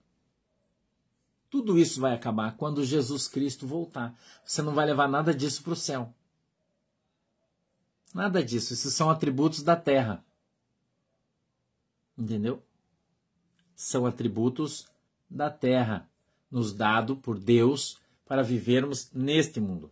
Tudo 1.50 1.78
isso 1.78 2.00
vai 2.00 2.14
acabar 2.14 2.56
quando 2.56 2.84
Jesus 2.84 3.26
Cristo 3.26 3.66
voltar. 3.66 4.14
Você 4.44 4.62
não 4.62 4.72
vai 4.72 4.86
levar 4.86 5.08
nada 5.08 5.34
disso 5.34 5.62
para 5.62 5.72
o 5.72 5.76
céu. 5.76 6.14
Nada 8.14 8.42
disso. 8.42 8.72
Esses 8.72 8.94
são 8.94 9.10
atributos 9.10 9.62
da 9.62 9.74
terra. 9.74 10.24
Entendeu? 12.16 12.62
São 13.74 14.06
atributos 14.06 14.86
da 15.28 15.50
terra, 15.50 16.08
nos 16.50 16.72
dado 16.72 17.16
por 17.16 17.38
Deus 17.38 17.98
para 18.26 18.42
vivermos 18.42 19.10
neste 19.12 19.60
mundo. 19.60 19.90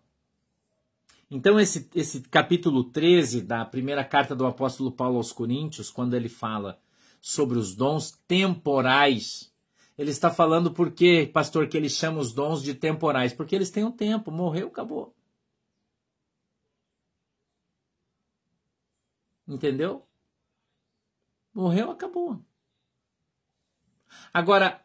Então, 1.30 1.60
esse, 1.60 1.90
esse 1.94 2.22
capítulo 2.22 2.84
13 2.84 3.42
da 3.42 3.64
primeira 3.64 4.02
carta 4.02 4.34
do 4.34 4.46
apóstolo 4.46 4.90
Paulo 4.90 5.18
aos 5.18 5.30
Coríntios, 5.30 5.90
quando 5.90 6.14
ele 6.14 6.28
fala 6.28 6.80
sobre 7.20 7.58
os 7.58 7.74
dons 7.74 8.12
temporais, 8.26 9.52
ele 9.98 10.10
está 10.10 10.30
falando 10.30 10.72
por 10.72 10.90
quê, 10.90 11.28
pastor, 11.30 11.68
que 11.68 11.76
ele 11.76 11.90
chama 11.90 12.18
os 12.18 12.32
dons 12.32 12.62
de 12.62 12.72
temporais? 12.72 13.34
Porque 13.34 13.54
eles 13.54 13.70
têm 13.70 13.84
um 13.84 13.92
tempo, 13.92 14.30
morreu, 14.30 14.68
acabou. 14.68 15.14
Entendeu? 19.46 20.06
Morreu, 21.52 21.90
acabou. 21.90 22.42
Agora, 24.32 24.82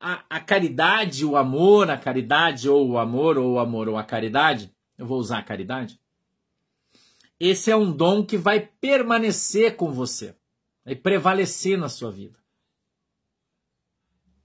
a, 0.00 0.24
a 0.30 0.40
caridade, 0.40 1.24
o 1.24 1.36
amor, 1.36 1.90
a 1.90 1.98
caridade, 1.98 2.68
ou 2.68 2.90
o 2.90 2.98
amor, 2.98 3.36
ou 3.36 3.52
o 3.54 3.58
amor, 3.58 3.88
ou 3.88 3.98
a 3.98 4.04
caridade, 4.04 4.74
eu 4.98 5.06
vou 5.06 5.18
usar 5.18 5.38
a 5.38 5.42
caridade. 5.42 6.00
Esse 7.38 7.70
é 7.70 7.76
um 7.76 7.90
dom 7.90 8.24
que 8.24 8.36
vai 8.36 8.60
permanecer 8.60 9.76
com 9.76 9.90
você, 9.90 10.34
vai 10.84 10.94
prevalecer 10.94 11.76
na 11.76 11.88
sua 11.88 12.10
vida 12.10 12.42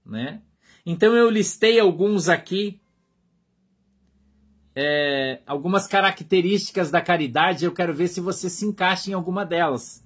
né? 0.08 0.40
Então 0.84 1.14
eu 1.14 1.28
listei 1.28 1.78
alguns 1.78 2.28
aqui, 2.28 2.80
é, 4.74 5.40
algumas 5.46 5.86
características 5.86 6.90
da 6.90 7.00
caridade. 7.00 7.64
Eu 7.64 7.72
quero 7.72 7.92
ver 7.92 8.08
se 8.08 8.20
você 8.20 8.48
se 8.48 8.64
encaixa 8.64 9.10
em 9.10 9.14
alguma 9.14 9.44
delas, 9.44 10.04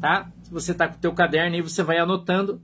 tá? 0.00 0.30
Se 0.42 0.50
você 0.50 0.74
tá 0.74 0.86
com 0.86 0.96
o 0.96 1.00
teu 1.00 1.14
caderno 1.14 1.56
aí, 1.56 1.62
você 1.62 1.82
vai 1.82 1.98
anotando, 1.98 2.60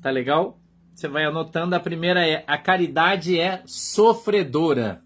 tá 0.00 0.10
legal? 0.10 0.60
Você 0.94 1.08
vai 1.08 1.24
anotando. 1.24 1.74
A 1.74 1.80
primeira 1.80 2.26
é 2.26 2.44
a 2.46 2.56
caridade 2.56 3.38
é 3.38 3.62
sofredora. 3.66 5.02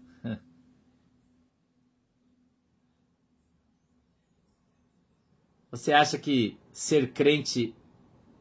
Você 5.71 5.93
acha 5.93 6.17
que 6.17 6.57
ser 6.73 7.13
crente 7.13 7.73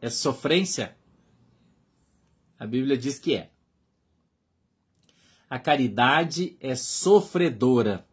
é 0.01 0.11
sofrência? 0.11 0.97
A 2.59 2.67
Bíblia 2.67 2.99
diz 2.99 3.19
que 3.19 3.37
é. 3.37 3.51
A 5.49 5.59
caridade 5.59 6.57
é 6.61 6.75
sofredora. 6.75 8.05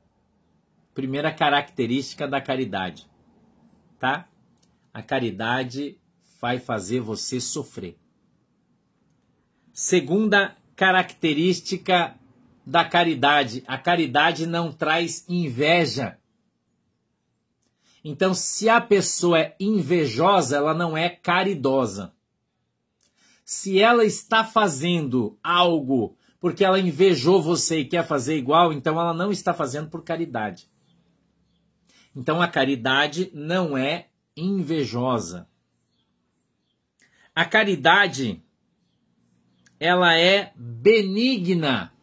Primeira 0.94 1.34
característica 1.34 2.28
da 2.28 2.40
caridade, 2.40 3.08
tá? 4.00 4.28
A 4.94 5.02
caridade 5.02 6.00
vai 6.40 6.60
fazer 6.60 7.00
você 7.02 7.40
sofrer. 7.40 7.98
Segunda 9.72 10.56
característica 10.76 12.16
da 12.66 12.84
caridade, 12.84 13.64
a 13.68 13.78
caridade 13.78 14.46
não 14.46 14.72
traz 14.72 15.24
inveja. 15.30 16.20
Então, 18.10 18.34
se 18.34 18.70
a 18.70 18.80
pessoa 18.80 19.40
é 19.40 19.56
invejosa, 19.60 20.56
ela 20.56 20.74
não 20.74 20.98
é 20.98 21.10
caridosa 21.10 22.14
se 23.48 23.80
ela 23.80 24.04
está 24.04 24.44
fazendo 24.44 25.40
algo 25.42 26.18
porque 26.38 26.66
ela 26.66 26.80
invejou 26.80 27.42
você 27.42 27.80
e 27.80 27.86
quer 27.86 28.06
fazer 28.06 28.38
igual, 28.38 28.74
então 28.74 29.00
ela 29.00 29.14
não 29.14 29.32
está 29.32 29.54
fazendo 29.54 29.90
por 29.90 30.04
caridade. 30.04 30.70
Então 32.14 32.42
a 32.42 32.48
caridade 32.50 33.32
não 33.34 33.78
é 33.78 34.10
invejosa. 34.36 35.48
A 37.34 37.46
caridade 37.46 38.44
ela 39.80 40.14
é 40.14 40.52
benigna. 40.56 41.94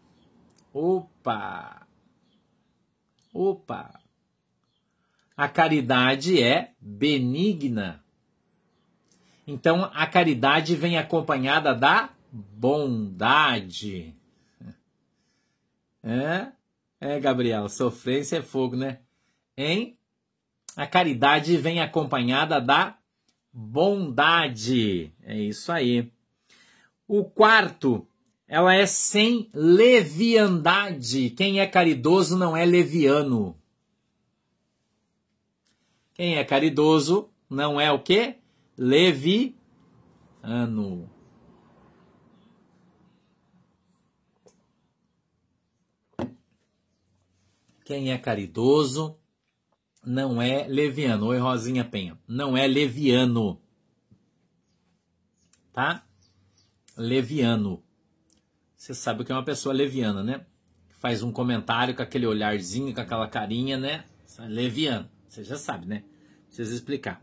Opa! 0.72 1.86
Opa! 3.34 4.03
A 5.36 5.48
caridade 5.48 6.40
é 6.40 6.72
benigna. 6.80 8.04
Então 9.46 9.90
a 9.92 10.06
caridade 10.06 10.74
vem 10.76 10.96
acompanhada 10.96 11.74
da 11.74 12.10
bondade. 12.32 14.14
É, 16.06 16.48
é 17.00 17.18
Gabriel, 17.18 17.66
sofrência 17.66 18.36
é 18.36 18.42
fogo, 18.42 18.76
né? 18.76 18.98
Hein? 19.56 19.96
A 20.76 20.86
caridade 20.86 21.56
vem 21.56 21.80
acompanhada 21.80 22.60
da 22.60 22.98
bondade. 23.50 25.10
É 25.22 25.34
isso 25.38 25.72
aí. 25.72 26.12
O 27.08 27.24
quarto, 27.24 28.06
ela 28.46 28.74
é 28.74 28.84
sem 28.84 29.48
leviandade. 29.54 31.30
Quem 31.30 31.60
é 31.60 31.66
caridoso 31.66 32.36
não 32.36 32.54
é 32.54 32.66
leviano. 32.66 33.56
Quem 36.14 36.36
é 36.36 36.44
caridoso 36.44 37.28
não 37.50 37.80
é 37.80 37.92
o 37.92 37.98
quê? 37.98 38.38
leviano. 38.76 39.64
Quem 47.84 48.12
é 48.12 48.18
caridoso 48.18 49.18
não 50.04 50.40
é 50.40 50.66
leviano. 50.66 51.26
Oi, 51.26 51.38
Rosinha 51.38 51.84
Penha. 51.84 52.18
Não 52.26 52.56
é 52.56 52.66
leviano. 52.66 53.60
Tá? 55.72 56.06
Leviano. 56.96 57.82
Você 58.74 58.94
sabe 58.94 59.22
o 59.22 59.24
que 59.24 59.32
é 59.32 59.34
uma 59.34 59.44
pessoa 59.44 59.74
leviana, 59.74 60.22
né? 60.22 60.46
Faz 60.98 61.22
um 61.22 61.30
comentário 61.30 61.94
com 61.94 62.02
aquele 62.02 62.26
olharzinho, 62.26 62.94
com 62.94 63.00
aquela 63.00 63.28
carinha, 63.28 63.76
né? 63.76 64.04
Leviano. 64.48 65.13
Você 65.34 65.42
já 65.42 65.58
sabe, 65.58 65.86
né? 65.86 66.04
Precisa 66.46 66.72
explicar. 66.72 67.20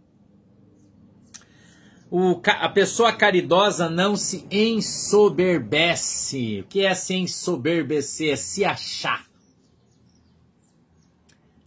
O, 2.09 2.41
a 2.45 2.67
pessoa 2.67 3.13
caridosa 3.13 3.89
não 3.89 4.17
se 4.17 4.45
ensoberbece. 4.51 6.59
O 6.59 6.65
que 6.65 6.85
é 6.85 6.93
se 6.93 7.15
ensoberbecer? 7.15 8.33
É 8.33 8.35
se 8.35 8.65
achar. 8.65 9.25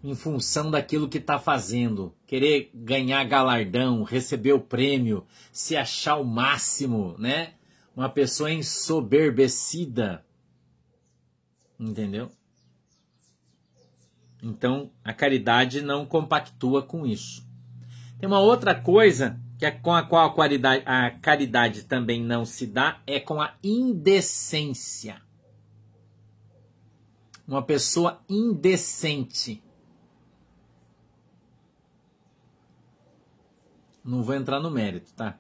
Em 0.03 0.15
função 0.15 0.71
daquilo 0.71 1.09
que 1.09 1.17
está 1.17 1.39
fazendo. 1.39 2.15
Querer 2.27 2.71
ganhar 2.75 3.25
galardão, 3.25 4.03
receber 4.03 4.53
o 4.53 4.61
prêmio, 4.61 5.27
se 5.51 5.75
achar 5.75 6.17
o 6.17 6.25
máximo, 6.25 7.17
né? 7.19 7.55
Uma 7.97 8.11
pessoa 8.11 8.53
ensoberbecida. 8.53 10.23
Entendeu? 11.81 12.31
Então, 14.45 14.91
a 15.03 15.15
caridade 15.15 15.81
não 15.81 16.05
compactua 16.05 16.83
com 16.83 17.07
isso. 17.07 17.49
Tem 18.19 18.27
uma 18.29 18.41
outra 18.41 18.75
coisa 18.75 19.41
que 19.59 19.65
é 19.65 19.71
com 19.71 19.95
a 19.95 20.03
qual 20.03 20.27
a 20.27 20.35
caridade, 20.35 20.83
a 20.85 21.11
caridade 21.13 21.85
também 21.85 22.23
não 22.23 22.45
se 22.45 22.67
dá 22.67 23.01
é 23.07 23.19
com 23.19 23.41
a 23.41 23.55
indecência. 23.63 25.23
Uma 27.49 27.63
pessoa 27.63 28.23
indecente. 28.29 29.63
Não 34.05 34.23
vou 34.23 34.35
entrar 34.35 34.61
no 34.61 34.71
mérito, 34.71 35.11
tá? 35.15 35.39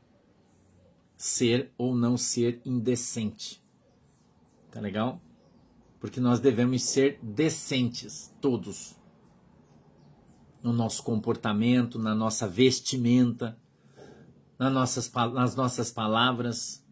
Ser 1.14 1.70
ou 1.76 1.94
não 1.94 2.16
ser 2.16 2.58
indecente. 2.64 3.62
Tá 4.70 4.80
legal? 4.80 5.20
Porque 6.04 6.20
nós 6.20 6.38
devemos 6.38 6.82
ser 6.82 7.18
decentes, 7.22 8.30
todos. 8.38 8.94
No 10.62 10.70
nosso 10.70 11.02
comportamento, 11.02 11.98
na 11.98 12.14
nossa 12.14 12.46
vestimenta 12.46 13.56
nas 14.58 14.70
nossas, 14.70 15.12
nas 15.32 15.56
nossas 15.56 15.90
palavras. 15.90 16.84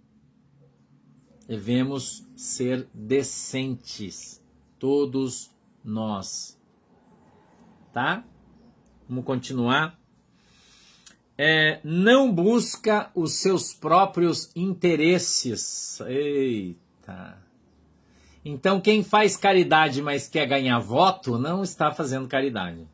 Devemos 1.47 2.27
ser 2.35 2.89
decentes, 2.95 4.43
todos 4.79 5.51
nós. 5.85 6.59
Tá? 7.93 8.25
Vamos 9.07 9.27
continuar. 9.27 10.01
É, 11.37 11.83
não 11.85 12.33
busca 12.33 13.11
os 13.15 13.35
seus 13.35 13.75
próprios 13.75 14.51
interesses. 14.57 16.01
Eita. 16.01 17.52
Então, 18.45 18.81
quem 18.81 19.05
faz 19.05 19.37
caridade, 19.37 20.03
mas 20.03 20.27
quer 20.27 20.47
ganhar 20.47 20.79
voto, 20.81 21.39
não 21.39 21.63
está 21.63 21.93
fazendo 21.93 22.27
caridade. 22.27 22.89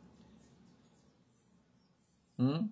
Hum? 2.38 2.68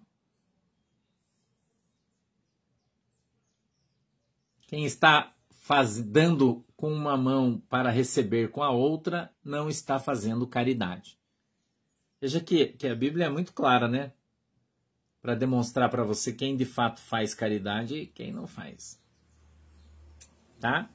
Quem 4.67 4.85
está 4.85 5.33
faz, 5.61 6.01
dando 6.01 6.65
com 6.77 6.93
uma 6.93 7.17
mão 7.17 7.61
para 7.69 7.91
receber 7.91 8.51
com 8.51 8.63
a 8.63 8.71
outra, 8.71 9.33
não 9.43 9.69
está 9.69 9.99
fazendo 9.99 10.47
caridade. 10.47 11.19
Veja 12.21 12.41
que, 12.41 12.67
que 12.67 12.87
a 12.87 12.95
Bíblia 12.95 13.27
é 13.27 13.31
muito 13.31 13.53
clara, 13.53 13.89
né? 13.89 14.13
Para 15.23 15.35
demonstrar 15.35 15.89
para 15.89 16.05
você 16.05 16.33
quem 16.33 16.57
de 16.57 16.65
fato 16.65 17.01
faz 17.01 17.35
caridade 17.35 17.97
e 17.97 18.07
quem 18.07 18.33
não 18.33 18.47
faz. 18.47 19.01
Tá? 20.61 20.91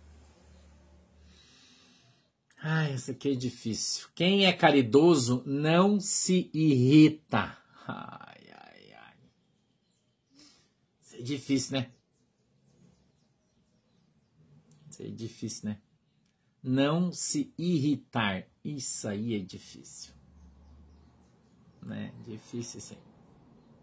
Ah, 2.61 2.89
isso 2.89 3.11
aqui 3.11 3.31
é 3.31 3.35
difícil. 3.35 4.07
Quem 4.13 4.45
é 4.45 4.53
caridoso 4.53 5.41
não 5.45 5.99
se 5.99 6.49
irrita. 6.53 7.57
Ai, 7.87 8.47
ai, 8.51 8.93
ai. 8.93 9.15
Isso 11.01 11.15
é 11.15 11.21
difícil, 11.21 11.77
né? 11.77 11.91
Isso 14.89 15.01
é 15.01 15.07
difícil, 15.07 15.69
né? 15.69 15.81
Não 16.61 17.11
se 17.11 17.51
irritar. 17.57 18.47
Isso 18.63 19.07
aí 19.07 19.33
é 19.33 19.39
difícil 19.39 20.13
né? 21.81 22.13
Difícil 22.25 22.79
sim. 22.79 22.97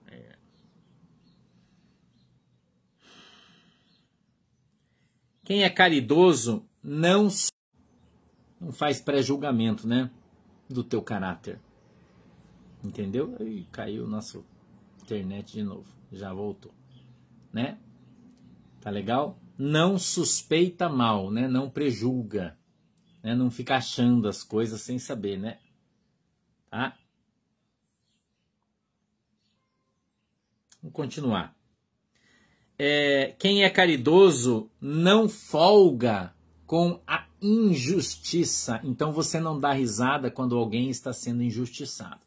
É. 0.06 0.36
Quem 5.44 5.62
é 5.62 5.70
caridoso 5.70 6.68
não 6.82 7.28
não 8.60 8.72
faz 8.72 9.00
pré-julgamento, 9.00 9.86
né? 9.86 10.10
Do 10.68 10.82
teu 10.82 11.02
caráter. 11.02 11.60
Entendeu? 12.82 13.36
Aí 13.40 13.66
caiu 13.72 14.04
o 14.04 14.08
nosso 14.08 14.44
internet 15.02 15.52
de 15.52 15.62
novo. 15.62 15.86
Já 16.12 16.32
voltou. 16.32 16.72
Né? 17.52 17.78
Tá 18.80 18.90
legal? 18.90 19.38
Não 19.56 19.98
suspeita 19.98 20.88
mal, 20.88 21.30
né? 21.30 21.48
Não 21.48 21.70
prejulga. 21.70 22.56
Né? 23.22 23.34
Não 23.34 23.50
fica 23.50 23.76
achando 23.76 24.28
as 24.28 24.42
coisas 24.42 24.80
sem 24.80 24.98
saber, 24.98 25.38
né? 25.38 25.58
Tá? 26.70 26.96
Vamos 30.80 30.94
continuar. 30.94 31.56
É, 32.78 33.34
quem 33.38 33.64
é 33.64 33.70
caridoso 33.70 34.70
não 34.80 35.28
folga 35.28 36.32
com 36.64 37.02
a 37.04 37.27
injustiça. 37.40 38.80
Então 38.84 39.12
você 39.12 39.40
não 39.40 39.58
dá 39.58 39.72
risada 39.72 40.30
quando 40.30 40.56
alguém 40.56 40.90
está 40.90 41.12
sendo 41.12 41.42
injustiçado. 41.42 42.20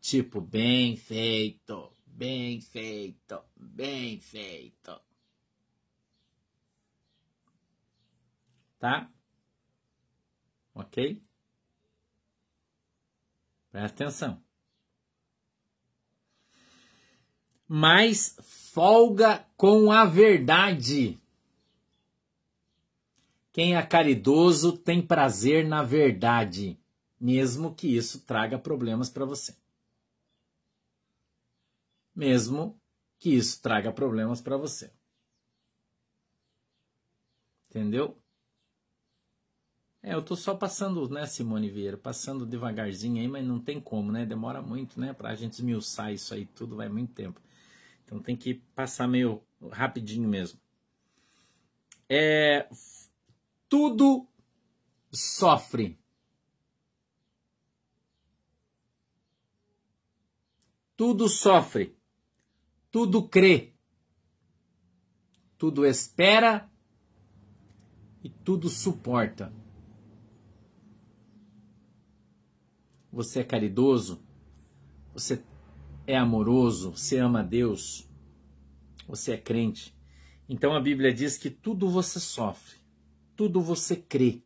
Tipo, 0.00 0.40
bem 0.40 0.96
feito, 0.96 1.92
bem 2.06 2.60
feito, 2.60 3.40
bem 3.56 4.20
feito. 4.20 5.00
Tá? 8.78 9.10
Ok? 10.74 11.22
Presta 13.70 14.04
atenção. 14.04 14.48
mas 17.68 18.34
folga 18.72 19.44
com 19.54 19.92
a 19.92 20.06
verdade. 20.06 21.18
Quem 23.58 23.74
é 23.74 23.82
caridoso 23.84 24.78
tem 24.78 25.04
prazer 25.04 25.66
na 25.66 25.82
verdade, 25.82 26.78
mesmo 27.20 27.74
que 27.74 27.88
isso 27.88 28.20
traga 28.20 28.56
problemas 28.56 29.10
para 29.10 29.24
você. 29.24 29.56
Mesmo 32.14 32.80
que 33.18 33.30
isso 33.30 33.60
traga 33.60 33.90
problemas 33.90 34.40
para 34.40 34.56
você. 34.56 34.92
Entendeu? 37.68 38.16
É, 40.04 40.14
eu 40.14 40.22
tô 40.22 40.36
só 40.36 40.54
passando, 40.54 41.08
né, 41.08 41.26
Simone 41.26 41.68
Vieira, 41.68 41.96
passando 41.96 42.46
devagarzinho 42.46 43.20
aí, 43.20 43.26
mas 43.26 43.44
não 43.44 43.58
tem 43.58 43.80
como, 43.80 44.12
né? 44.12 44.24
Demora 44.24 44.62
muito, 44.62 45.00
né, 45.00 45.12
pra 45.12 45.34
gente 45.34 45.54
esmiuçar 45.54 46.12
isso 46.12 46.32
aí 46.32 46.46
tudo, 46.46 46.76
vai 46.76 46.88
muito 46.88 47.12
tempo. 47.12 47.40
Então 48.04 48.20
tem 48.20 48.36
que 48.36 48.54
passar 48.76 49.08
meio 49.08 49.42
rapidinho 49.72 50.28
mesmo. 50.28 50.60
É, 52.08 52.68
tudo 53.68 54.26
sofre. 55.12 55.98
Tudo 60.96 61.28
sofre. 61.28 61.96
Tudo 62.90 63.28
crê. 63.28 63.74
Tudo 65.56 65.84
espera 65.84 66.70
e 68.22 68.30
tudo 68.30 68.68
suporta. 68.68 69.52
Você 73.12 73.40
é 73.40 73.44
caridoso? 73.44 74.22
Você 75.12 75.42
é 76.06 76.16
amoroso, 76.16 76.92
você 76.92 77.18
ama 77.18 77.44
Deus, 77.44 78.08
você 79.06 79.32
é 79.32 79.36
crente. 79.36 79.94
Então 80.48 80.74
a 80.74 80.80
Bíblia 80.80 81.12
diz 81.12 81.36
que 81.36 81.50
tudo 81.50 81.90
você 81.90 82.18
sofre, 82.18 82.78
tudo 83.38 83.60
você 83.62 83.94
crê, 83.94 84.42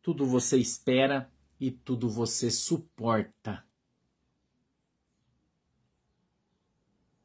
tudo 0.00 0.24
você 0.24 0.56
espera 0.56 1.30
e 1.60 1.70
tudo 1.70 2.08
você 2.08 2.50
suporta. 2.50 3.62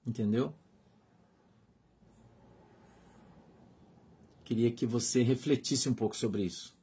Entendeu? 0.06 0.54
Queria 4.44 4.70
que 4.70 4.86
você 4.86 5.24
refletisse 5.24 5.88
um 5.88 5.94
pouco 5.94 6.14
sobre 6.14 6.44
isso. 6.44 6.78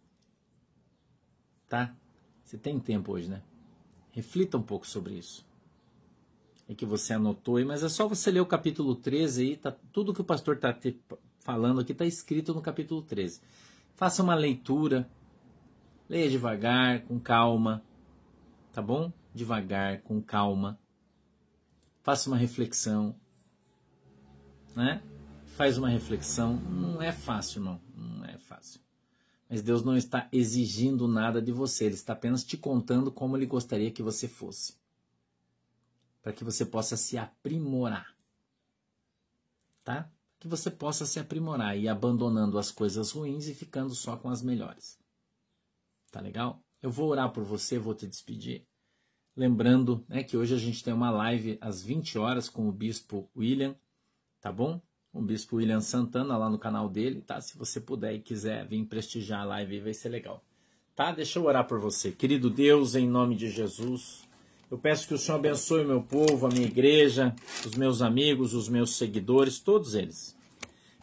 Tá? 1.69 1.95
Você 2.43 2.57
tem 2.57 2.81
tempo 2.81 3.13
hoje, 3.13 3.29
né? 3.29 3.43
Reflita 4.11 4.57
um 4.57 4.63
pouco 4.63 4.87
sobre 4.87 5.19
isso 5.19 5.47
é 6.69 6.75
que 6.75 6.85
você 6.85 7.15
anotou 7.15 7.57
aí, 7.57 7.65
mas 7.65 7.83
é 7.83 7.89
só 7.89 8.07
você 8.07 8.31
ler 8.31 8.41
o 8.41 8.47
capítulo 8.47 8.95
13 8.95 9.43
aí, 9.43 9.57
tá, 9.57 9.75
tudo 9.91 10.13
que 10.13 10.21
o 10.21 10.25
pastor 10.25 10.57
está 10.57 10.79
falando 11.41 11.81
aqui 11.81 11.93
está 11.93 12.05
escrito 12.05 12.53
no 12.53 12.61
capítulo 12.61 13.01
13. 13.01 13.41
Faça 13.99 14.23
uma 14.23 14.37
leitura, 14.37 15.11
leia 16.09 16.31
devagar, 16.31 17.03
com 17.03 17.19
calma, 17.19 17.83
tá 18.73 18.81
bom? 18.81 19.13
Devagar, 19.35 20.03
com 20.03 20.23
calma. 20.23 20.79
Faça 22.01 22.31
uma 22.31 22.37
reflexão, 22.37 23.13
né? 24.77 25.03
Faz 25.47 25.77
uma 25.79 25.89
reflexão. 25.89 26.55
Não 26.55 27.03
é 27.03 27.11
fácil, 27.11 27.61
não. 27.61 27.81
Não 27.93 28.25
é 28.25 28.39
fácil. 28.39 28.81
Mas 29.51 29.63
Deus 29.63 29.83
não 29.83 29.97
está 29.97 30.29
exigindo 30.31 31.09
nada 31.09 31.43
de 31.43 31.51
você, 31.51 31.87
Ele 31.87 31.97
está 31.97 32.13
apenas 32.13 32.45
te 32.45 32.57
contando 32.57 33.11
como 33.11 33.37
Ele 33.37 33.47
gostaria 33.47 33.91
que 33.91 34.01
você 34.01 34.29
fosse 34.29 34.77
para 36.23 36.33
que 36.33 36.45
você 36.45 36.65
possa 36.65 36.97
se 36.97 37.19
aprimorar. 37.19 38.15
Tá? 39.83 40.09
Que 40.39 40.49
você 40.49 40.71
possa 40.71 41.05
se 41.05 41.19
aprimorar 41.19 41.77
e 41.77 41.89
abandonando 41.89 42.59
as 42.59 42.71
coisas 42.71 43.11
ruins 43.11 43.49
e 43.49 43.55
ficando 43.55 43.95
só 43.95 44.17
com 44.17 44.31
as 44.31 44.43
melhores. 44.43 44.99
Tá 46.11 46.21
legal? 46.21 46.63
Eu 46.81 46.91
vou 46.91 47.09
orar 47.09 47.33
por 47.33 47.43
você, 47.43 47.79
vou 47.79 47.95
te 47.95 48.07
despedir. 48.07 48.67
Lembrando 49.37 50.05
né, 50.09 50.23
que 50.23 50.37
hoje 50.37 50.55
a 50.55 50.59
gente 50.59 50.83
tem 50.83 50.93
uma 50.93 51.11
live 51.11 51.59
às 51.61 51.83
20 51.83 52.19
horas 52.19 52.49
com 52.49 52.69
o 52.69 52.73
Bispo 52.73 53.31
William, 53.37 53.77
tá 54.41 54.51
bom? 54.51 54.81
O 55.13 55.21
Bispo 55.23 55.57
William 55.57 55.81
Santana 55.81 56.37
lá 56.37 56.49
no 56.51 56.59
canal 56.59 56.89
dele, 56.89 57.23
tá? 57.23 57.41
Se 57.41 57.57
você 57.57 57.81
puder 57.81 58.15
e 58.15 58.21
quiser 58.21 58.67
vir 58.67 58.85
prestigiar 58.87 59.43
a 59.43 59.45
live, 59.45 59.81
vai 59.81 59.95
ser 59.95 60.09
legal. 60.09 60.45
Tá? 60.95 61.13
Deixa 61.13 61.39
eu 61.39 61.45
orar 61.45 61.67
por 61.67 61.79
você. 61.79 62.11
Querido 62.11 62.51
Deus, 62.51 62.95
em 62.95 63.09
nome 63.09 63.37
de 63.37 63.49
Jesus, 63.49 64.28
eu 64.71 64.77
peço 64.77 65.09
que 65.09 65.15
o 65.15 65.19
Senhor 65.19 65.39
abençoe 65.39 65.83
o 65.83 65.89
meu 65.89 66.03
povo, 66.03 66.47
a 66.47 66.51
minha 66.51 66.67
igreja, 66.67 67.35
os 67.65 67.75
meus 67.75 68.03
amigos, 68.03 68.53
os 68.53 68.69
meus 68.69 68.97
seguidores, 68.99 69.59
todos 69.59 69.95
eles. 69.95 70.37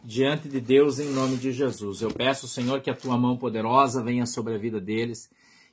Diante 0.04 0.48
de 0.48 0.60
Deus, 0.60 1.00
em 1.00 1.10
nome 1.10 1.36
de 1.36 1.50
Jesus. 1.50 2.00
Eu 2.00 2.12
peço, 2.12 2.46
Senhor, 2.46 2.80
que 2.80 2.90
a 2.90 2.94
tua 2.94 3.18
mão 3.18 3.36
poderosa 3.36 4.04
venha 4.04 4.24
sobre 4.24 4.54
a 4.54 4.58
vida 4.58 4.80
deles. 4.80 5.28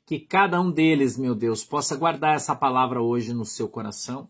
Que 0.07 0.19
cada 0.19 0.59
um 0.59 0.71
deles, 0.71 1.19
meu 1.19 1.35
Deus, 1.35 1.63
possa 1.63 1.95
guardar 1.95 2.35
essa 2.35 2.55
palavra 2.55 2.99
hoje 2.99 3.31
no 3.31 3.45
seu 3.45 3.69
coração. 3.69 4.27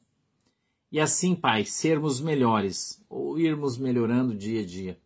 E 0.92 1.00
assim, 1.00 1.34
Pai, 1.34 1.64
sermos 1.64 2.20
melhores, 2.20 3.02
ou 3.10 3.40
irmos 3.40 3.78
melhorando 3.78 4.36
dia 4.36 4.62
a 4.62 4.66
dia. 4.66 5.00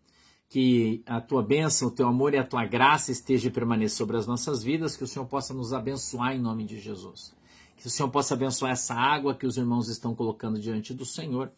Que 0.50 1.04
a 1.06 1.22
tua 1.22 1.43
bênção, 1.43 1.89
o 1.89 1.91
teu 1.91 2.08
amor 2.08 2.34
e 2.34 2.38
a 2.38 2.43
tua 2.43 2.65
graça 2.65 3.12
esteja 3.12 3.50
e 3.50 3.52
permaneça 3.52 3.98
sobre 3.98 4.17
as 4.17 4.26
nossas 4.26 4.63
vidas, 4.63 4.98
que 4.98 5.04
o 5.04 5.08
Senhor 5.08 5.28
possa 5.28 5.54
nos 5.54 5.74
abençoar 5.74 6.36
em 6.36 6.39
nome 6.39 6.65
de 6.65 6.80
Jesus 6.80 7.37
Que 7.77 7.87
o 7.87 7.89
Senhor 7.89 8.09
possa 8.09 8.33
abençoar 8.33 8.71
essa 8.71 8.93
água 8.93 9.35
que 9.35 9.45
os 9.45 9.57
irmãos 9.57 9.87
estão 9.87 10.13
colocando 10.13 10.59
diante 10.59 10.93
do 10.93 11.05
Senhor. 11.05 11.51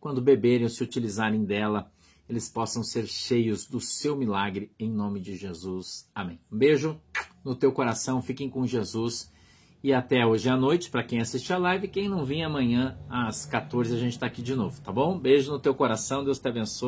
Quando 0.00 0.20
beberem 0.20 0.64
ou 0.64 0.70
se 0.70 0.82
utilizarem 0.82 1.44
dela, 1.44 1.90
eles 2.28 2.48
possam 2.48 2.82
ser 2.82 3.06
cheios 3.06 3.66
do 3.66 3.80
seu 3.80 4.16
milagre, 4.16 4.72
em 4.78 4.90
nome 4.90 5.20
de 5.20 5.36
Jesus. 5.36 6.10
Amém. 6.14 6.40
Um 6.50 6.58
beijo 6.58 7.00
no 7.44 7.54
teu 7.54 7.70
coração, 7.72 8.20
fiquem 8.20 8.50
com 8.50 8.66
Jesus. 8.66 9.30
E 9.82 9.92
até 9.92 10.26
hoje 10.26 10.48
à 10.48 10.56
noite, 10.56 10.90
para 10.90 11.04
quem 11.04 11.20
assiste 11.20 11.52
a 11.52 11.58
live, 11.58 11.86
quem 11.86 12.08
não 12.08 12.24
vir 12.24 12.42
amanhã 12.42 12.98
às 13.08 13.46
14 13.46 13.94
a 13.94 13.98
gente 13.98 14.14
está 14.14 14.26
aqui 14.26 14.42
de 14.42 14.56
novo, 14.56 14.80
tá 14.80 14.90
bom? 14.90 15.16
Beijo 15.16 15.52
no 15.52 15.60
teu 15.60 15.74
coração, 15.74 16.24
Deus 16.24 16.40
te 16.40 16.48
abençoe. 16.48 16.84